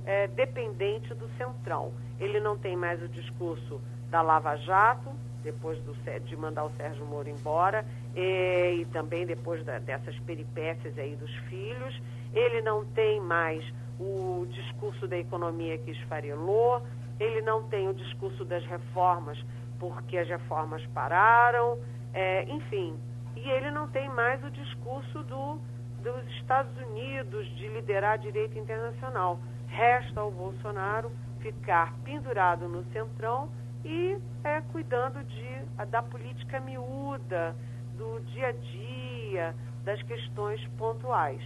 [0.05, 1.91] é, dependente do centrão.
[2.19, 5.11] Ele não tem mais o discurso da Lava Jato,
[5.43, 5.93] depois do,
[6.25, 7.85] de mandar o Sérgio Moro embora,
[8.15, 12.01] e, e também depois da, dessas peripécias aí dos filhos.
[12.33, 13.63] Ele não tem mais
[13.99, 16.81] o discurso da economia que esfarelou,
[17.19, 19.43] ele não tem o discurso das reformas
[19.79, 21.77] porque as reformas pararam,
[22.13, 22.97] é, enfim.
[23.43, 25.59] E ele não tem mais o discurso do,
[26.03, 29.39] dos Estados Unidos de liderar direito internacional.
[29.67, 33.49] Resta ao Bolsonaro ficar pendurado no centrão
[33.85, 37.55] e é, cuidando de, da política miúda,
[37.97, 41.41] do dia a dia, das questões pontuais.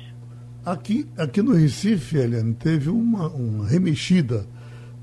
[0.65, 4.45] Aqui, aqui no Recife, Eliane, teve uma, uma remexida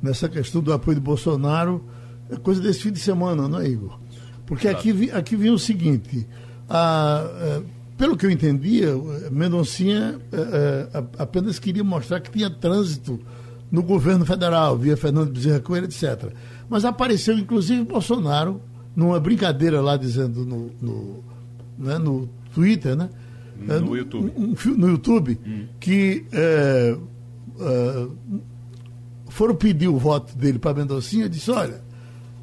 [0.02, 1.84] nessa questão do apoio de Bolsonaro,
[2.30, 3.98] é coisa desse fim de semana, não é, Igor?
[4.46, 6.26] Porque aqui, aqui vinha o seguinte,
[6.68, 7.62] a, a, é,
[7.96, 8.88] pelo que eu entendia,
[9.30, 13.18] Mendoncinha a, é, é, apenas queria mostrar que tinha trânsito
[13.70, 16.32] no governo federal, via Fernando Bezerra Coelho, etc.
[16.68, 18.60] Mas apareceu, inclusive, Bolsonaro,
[18.94, 21.24] numa brincadeira lá, dizendo no, no,
[21.78, 23.08] né, no Twitter, né?
[23.58, 24.32] No, no YouTube.
[24.36, 25.66] Um, um, no YouTube, hum.
[25.80, 26.96] que é,
[27.60, 28.08] é,
[29.28, 31.80] foram pedir o voto dele para Mendoncinha, disse, olha,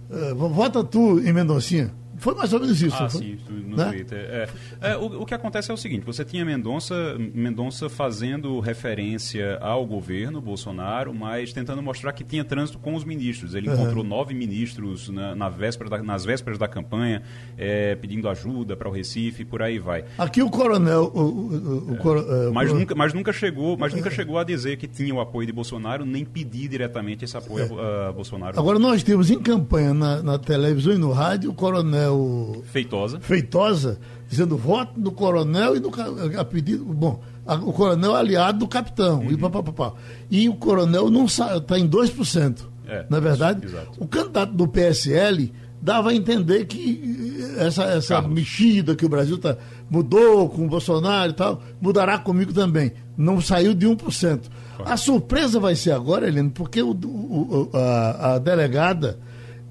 [0.10, 1.92] é, vota tu em Mendoncinha.
[2.18, 2.96] Foi mais ou menos isso.
[3.02, 3.90] Ah, sim, no né?
[3.90, 4.18] Twitter.
[4.18, 4.50] É,
[4.82, 9.86] é, o, o, que acontece é o seguinte: você tinha Mendonça, Mendonça fazendo referência ao
[9.86, 13.56] governo Bolsonaro, mas tentando mostrar que tinha trânsito com os ministros.
[13.56, 13.76] Ele uhum.
[13.76, 17.22] encontrou nove ministros na, na véspera da, nas vésperas da campanha,
[17.58, 20.06] é, pedindo ajuda para o Recife e por aí vai.
[20.18, 21.12] Aqui o coronel.
[21.14, 22.52] O, o, o, é.
[22.52, 25.54] mas, nunca, mas nunca chegou, mas nunca chegou a dizer que tinha o apoio de
[25.54, 28.58] Bolsonaro, nem pedir diretamente esse apoio a, a Bolsonaro.
[28.60, 33.20] Agora nós temos em campanha na, na televisão e no rádio o coronel coronel Feitosa,
[33.20, 35.92] Feitosa dizendo voto do coronel e do
[36.38, 39.32] a pedido, bom, a, o coronel é aliado do capitão uhum.
[39.32, 39.94] e papapá.
[40.30, 42.62] E o coronel não está em 2%.
[42.88, 45.52] É, na é verdade, isso, o candidato do PSL
[45.82, 49.58] dava a entender que essa, essa mexida que o Brasil tá,
[49.90, 52.92] mudou com o Bolsonaro e tal, mudará comigo também.
[53.18, 54.42] Não saiu de 1%.
[54.84, 59.20] A surpresa vai ser agora, Helena, porque o, o, a, a delegada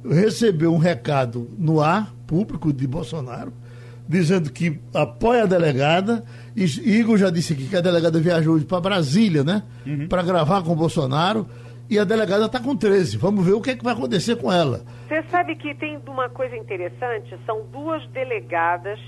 [0.09, 3.53] recebeu um recado no ar público de Bolsonaro,
[4.09, 6.25] dizendo que apoia a delegada.
[6.55, 9.63] E Igor já disse aqui que a delegada viajou para Brasília, né?
[9.87, 10.09] Uhum.
[10.09, 11.47] Para gravar com o Bolsonaro.
[11.89, 13.19] E a delegada está com 13.
[13.19, 14.83] Vamos ver o que, é que vai acontecer com ela.
[15.07, 17.39] Você sabe que tem uma coisa interessante?
[17.45, 18.99] São duas delegadas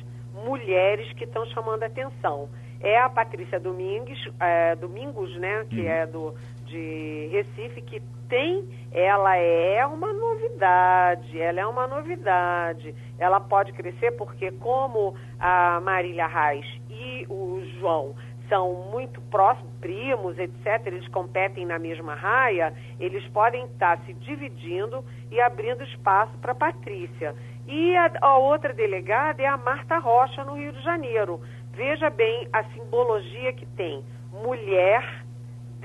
[0.44, 2.48] mulheres que estão chamando a atenção.
[2.80, 5.64] É a Patrícia Domingues, é, Domingos, né?
[5.70, 5.88] Que uhum.
[5.88, 6.34] é do,
[6.66, 12.94] de Recife, que tem, ela é uma novidade, ela é uma novidade.
[13.18, 18.14] Ela pode crescer porque como a Marília Reis e o João
[18.48, 25.04] são muito próximos, primos, etc., eles competem na mesma raia, eles podem estar se dividindo
[25.30, 27.34] e abrindo espaço para a Patrícia.
[27.66, 31.40] E a, a, outra delegada é a Marta Rocha, no Rio de Janeiro.
[31.72, 34.04] Veja bem a simbologia que tem.
[34.32, 35.25] Mulher,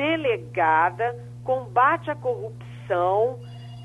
[0.02, 3.38] delegada, combate à corrupção,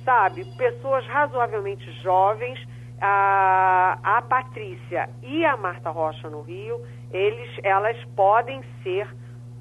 [0.02, 0.46] sabe?
[0.56, 2.58] Pessoas razoavelmente jovens,
[2.98, 6.80] a, a Patrícia e a Marta Rocha no Rio,
[7.12, 9.06] eles, elas podem ser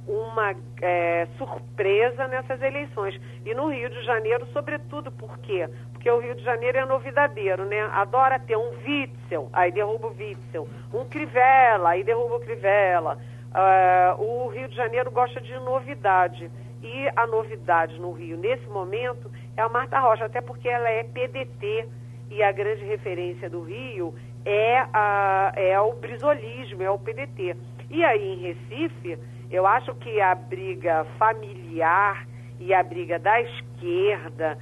[0.08, 3.20] uma é, surpresa nessas eleições.
[3.44, 5.68] E no Rio de Janeiro, sobretudo, por quê?
[5.92, 7.82] Porque o Rio de Janeiro é novidadeiro, né?
[7.92, 10.70] Adora ter um Witzel, aí derruba o Witzel.
[10.94, 13.18] Um Crivella, aí derruba o Crivella.
[13.56, 16.52] Uh, o Rio de Janeiro gosta de novidade.
[16.84, 21.04] E a novidade no Rio, nesse momento, é a Marta Rocha, até porque ela é
[21.04, 21.88] PDT
[22.30, 27.56] e a grande referência do Rio é, a, é o brisolismo, é o PDT.
[27.90, 29.18] E aí em Recife,
[29.50, 32.28] eu acho que a briga familiar
[32.60, 34.58] e a briga da esquerda,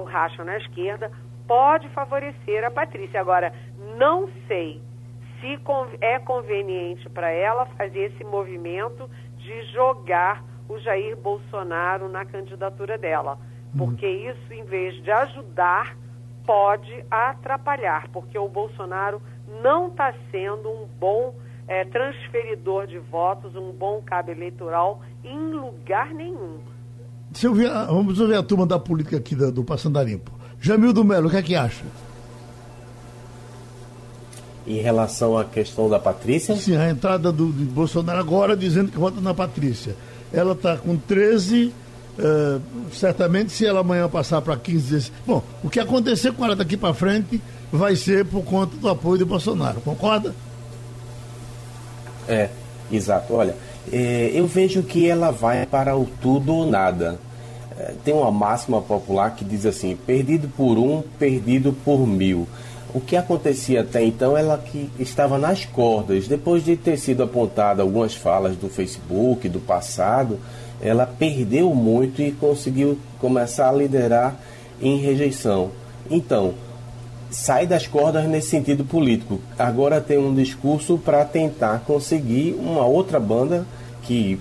[0.00, 1.10] o racha na esquerda,
[1.46, 3.20] pode favorecer a Patrícia.
[3.20, 3.52] Agora,
[3.96, 4.80] não sei
[5.40, 5.58] se
[6.00, 9.08] é conveniente para ela fazer esse movimento
[9.38, 13.38] de jogar o Jair Bolsonaro na candidatura dela.
[13.76, 14.30] Porque uhum.
[14.30, 15.96] isso, em vez de ajudar,
[16.46, 19.20] pode atrapalhar, porque o Bolsonaro
[19.62, 21.34] não está sendo um bom
[21.66, 26.58] é, transferidor de votos, um bom cabo eleitoral em lugar nenhum.
[27.32, 30.32] Se eu ver, vamos ouvir a turma da política aqui do, do Passando a Limpo.
[30.60, 31.84] Jamil do Melo, o que é que acha?
[34.68, 36.54] Em relação à questão da Patrícia?
[36.54, 39.96] Sim, a entrada do, de Bolsonaro agora dizendo que vota na Patrícia
[40.32, 41.66] ela está com 13.
[41.66, 41.72] Uh,
[42.20, 42.60] eh,
[42.92, 45.12] certamente, se ela amanhã passar para 15, 16.
[45.26, 47.40] Bom, o que acontecer com ela daqui para frente
[47.70, 50.34] vai ser por conta do apoio de Bolsonaro, concorda?
[52.26, 52.48] É,
[52.90, 53.34] exato.
[53.34, 53.54] Olha,
[53.92, 57.20] é, eu vejo que ela vai para o tudo ou nada.
[57.78, 62.48] É, tem uma máxima popular que diz assim: perdido por um, perdido por mil.
[62.94, 66.26] O que acontecia até então, ela que estava nas cordas.
[66.26, 70.38] Depois de ter sido apontada algumas falas do Facebook, do passado,
[70.80, 74.36] ela perdeu muito e conseguiu começar a liderar
[74.80, 75.70] em rejeição.
[76.10, 76.54] Então,
[77.30, 79.40] sai das cordas nesse sentido político.
[79.58, 83.66] Agora tem um discurso para tentar conseguir uma outra banda
[84.02, 84.40] que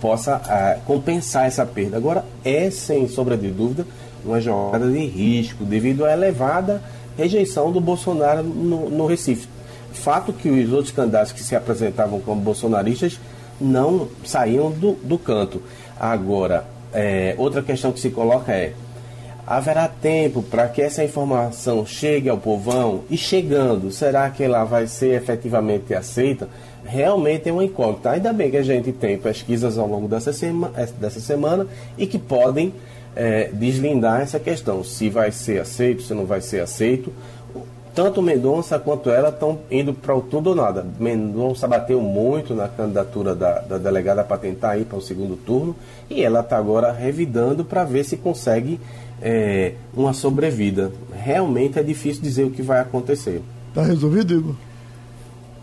[0.00, 1.96] possa uh, compensar essa perda.
[1.96, 3.86] Agora, é, sem sombra de dúvida,
[4.24, 6.82] uma jogada de risco devido à elevada
[7.16, 9.48] rejeição do Bolsonaro no, no Recife.
[9.92, 13.18] Fato que os outros candidatos que se apresentavam como bolsonaristas
[13.60, 15.62] não saíam do, do canto.
[15.98, 18.72] Agora, é, outra questão que se coloca é:
[19.46, 23.02] haverá tempo para que essa informação chegue ao povão?
[23.08, 26.48] E chegando, será que ela vai ser efetivamente aceita?
[26.84, 28.10] Realmente é uma incógnita.
[28.10, 32.18] Ainda bem que a gente tem pesquisas ao longo dessa, sema, dessa semana e que
[32.18, 32.74] podem
[33.16, 37.12] é, deslindar essa questão, se vai ser aceito, se não vai ser aceito.
[37.94, 40.84] Tanto Mendonça quanto ela estão indo para o tudo ou nada.
[40.98, 45.76] Mendonça bateu muito na candidatura da, da delegada para tentar ir para o segundo turno
[46.10, 48.80] e ela está agora revidando para ver se consegue
[49.22, 50.90] é, uma sobrevida.
[51.12, 53.40] Realmente é difícil dizer o que vai acontecer.
[53.68, 54.54] Está resolvido, Igor?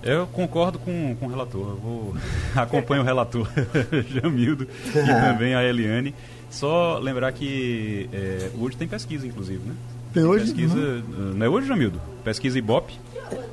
[0.04, 1.62] Eu concordo com, com o relator.
[1.62, 2.16] Eu vou
[2.56, 3.48] acompanho o relator
[4.10, 6.16] Jamildo e também a Eliane.
[6.52, 9.74] Só lembrar que é, hoje tem pesquisa, inclusive, né?
[10.14, 10.46] Tem hoje?
[10.46, 11.34] Pesquisa, uhum.
[11.36, 12.00] Não é hoje, Jamildo?
[12.24, 12.94] Pesquisa Ibope.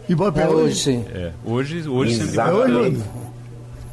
[0.09, 1.05] Ibope é, é hoje, sim.
[1.15, 3.03] É, hoje, hoje sempre é hoje,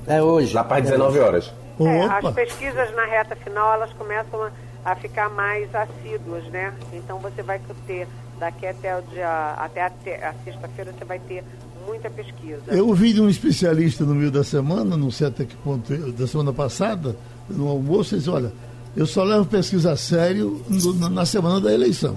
[0.07, 0.53] é hoje.
[0.53, 1.53] Lá para 19 horas.
[1.79, 4.51] É, as pesquisas na reta final, elas começam a,
[4.91, 6.73] a, ficar mais assíduas, né?
[6.93, 8.07] Então você vai ter,
[8.39, 9.91] daqui até o dia, até a,
[10.29, 11.43] a sexta-feira, você vai ter
[11.85, 12.61] muita pesquisa.
[12.67, 16.25] Eu ouvi de um especialista no meio da semana, não sei até que ponto, da
[16.25, 17.15] semana passada,
[17.49, 18.51] no almoço, ele disse, olha,
[18.95, 22.15] eu só levo pesquisa a sério no, na semana da eleição.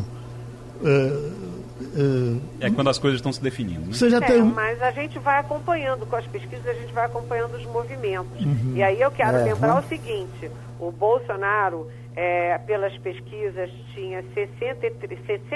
[0.85, 1.39] É,
[2.61, 3.81] é, é, quando as coisas estão se definindo.
[3.81, 3.93] Né?
[3.93, 4.43] Você já é, tem...
[4.43, 8.41] Mas a gente vai acompanhando com as pesquisas, a gente vai acompanhando os movimentos.
[8.41, 8.73] Uhum.
[8.77, 9.81] E aí eu quero é, lembrar uhum.
[9.81, 14.99] o seguinte: o Bolsonaro, é, pelas pesquisas, tinha 63%,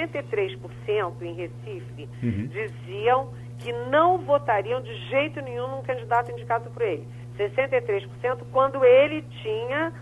[0.05, 2.49] 63% em Recife, uhum.
[2.49, 7.07] diziam que não votariam de jeito nenhum num candidato indicado por ele.
[7.39, 9.93] 63% quando ele tinha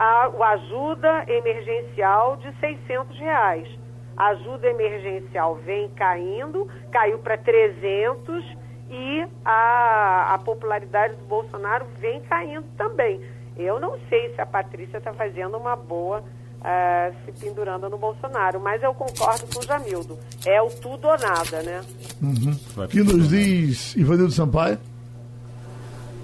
[0.00, 3.68] a, a ajuda emergencial de 600 reais.
[4.16, 8.42] A ajuda emergencial vem caindo, caiu para 300
[8.90, 13.20] e a, a popularidade do Bolsonaro vem caindo também.
[13.58, 18.58] Eu não sei se a Patrícia está fazendo uma boa uh, se pendurando no Bolsonaro,
[18.58, 20.18] mas eu concordo com o Jamildo.
[20.46, 21.82] É o tudo ou nada, né?
[22.22, 22.88] Uhum.
[22.88, 24.78] que nos diz Ivanildo Sampaio?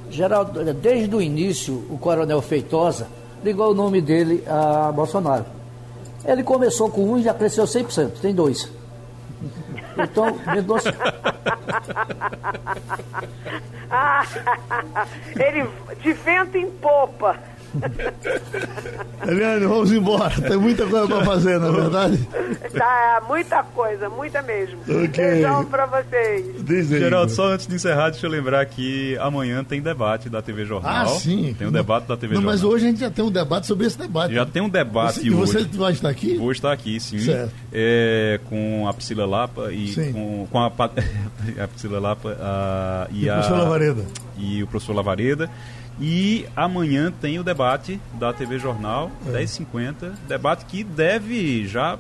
[0.08, 5.44] Geraldo, desde o início, o coronel Feitosa ligou o nome dele a Bolsonaro.
[6.24, 8.70] Ele começou com um e já cresceu 100%, tem dois.
[9.96, 10.92] Então, Mendonça.
[15.36, 15.68] ele
[16.02, 17.38] de vento em popa.
[19.26, 20.40] Eliane, vamos embora.
[20.40, 22.28] Tem muita coisa para fazer, não é verdade?
[22.76, 24.78] Tá, muita coisa, muita mesmo.
[24.82, 25.08] Okay.
[25.08, 26.64] Beijão para vocês.
[26.64, 30.64] Diz Geraldo, só antes de encerrar, deixa eu lembrar que amanhã tem debate da TV
[30.64, 31.04] Jornal.
[31.04, 31.54] Ah, sim.
[31.58, 32.54] Tem um debate da TV não, Jornal.
[32.54, 34.34] Mas hoje a gente já tem um debate sobre esse debate.
[34.34, 35.28] Já tem um debate você, hoje.
[35.28, 36.36] E você vai estar aqui?
[36.36, 37.18] Vou estar aqui, sim.
[37.18, 37.52] Certo.
[37.72, 40.12] É, com a Priscila Lapa e sim.
[40.12, 40.66] com, com a,
[41.64, 44.06] a Priscila Lapa a, e, e a, o professor Lavareda.
[44.38, 45.50] E o professor Lavareda.
[46.00, 49.44] E amanhã tem o debate da TV Jornal, é.
[49.44, 50.12] 10h50.
[50.28, 51.98] Debate que deve já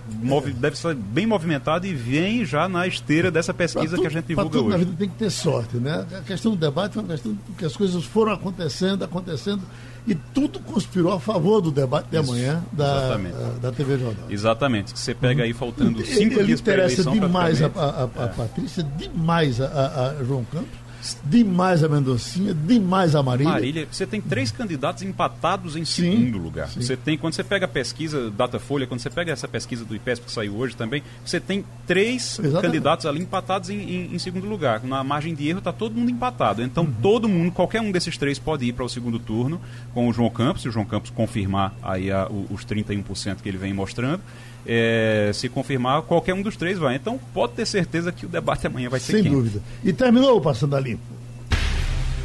[0.56, 4.50] deve ser bem movimentado e vem já na esteira dessa pesquisa que a gente divulga
[4.50, 4.70] tudo hoje.
[4.70, 6.06] Na vida tem que ter sorte, né?
[6.12, 9.62] A questão do debate é uma questão que as coisas foram acontecendo, acontecendo.
[10.06, 13.16] E tudo conspirou a favor do debate de Isso, amanhã da,
[13.60, 14.30] da TV Jornal.
[14.30, 14.96] Exatamente.
[14.96, 17.12] Você pega aí faltando cinco ele, dias para a eleição.
[17.12, 18.28] Ele interessa demais a, a, a é.
[18.28, 20.85] Patrícia, demais a, a João Campos
[21.24, 23.52] demais a Mendoncinha, demais a Marília.
[23.52, 26.68] Marília, você tem três candidatos empatados em sim, segundo lugar.
[26.68, 26.80] Sim.
[26.80, 30.26] Você tem, quando você pega a pesquisa Datafolha, quando você pega essa pesquisa do IPESP
[30.26, 32.62] que saiu hoje também, você tem três Exatamente.
[32.62, 34.82] candidatos ali empatados em, em, em, segundo lugar.
[34.82, 36.62] Na margem de erro está todo mundo empatado.
[36.62, 36.94] Então uhum.
[37.02, 39.60] todo mundo, qualquer um desses três pode ir para o segundo turno
[39.92, 43.58] com o João Campos, se o João Campos confirmar aí a, os 31% que ele
[43.58, 44.22] vem mostrando
[44.66, 46.96] é, se confirmar, qualquer um dos três vai.
[46.96, 49.34] Então pode ter certeza que o debate amanhã vai ser Sem quente.
[49.34, 49.62] dúvida.
[49.84, 51.02] E terminou o Passando a Limpo.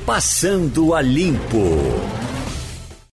[0.06, 1.60] Passando a Limpo.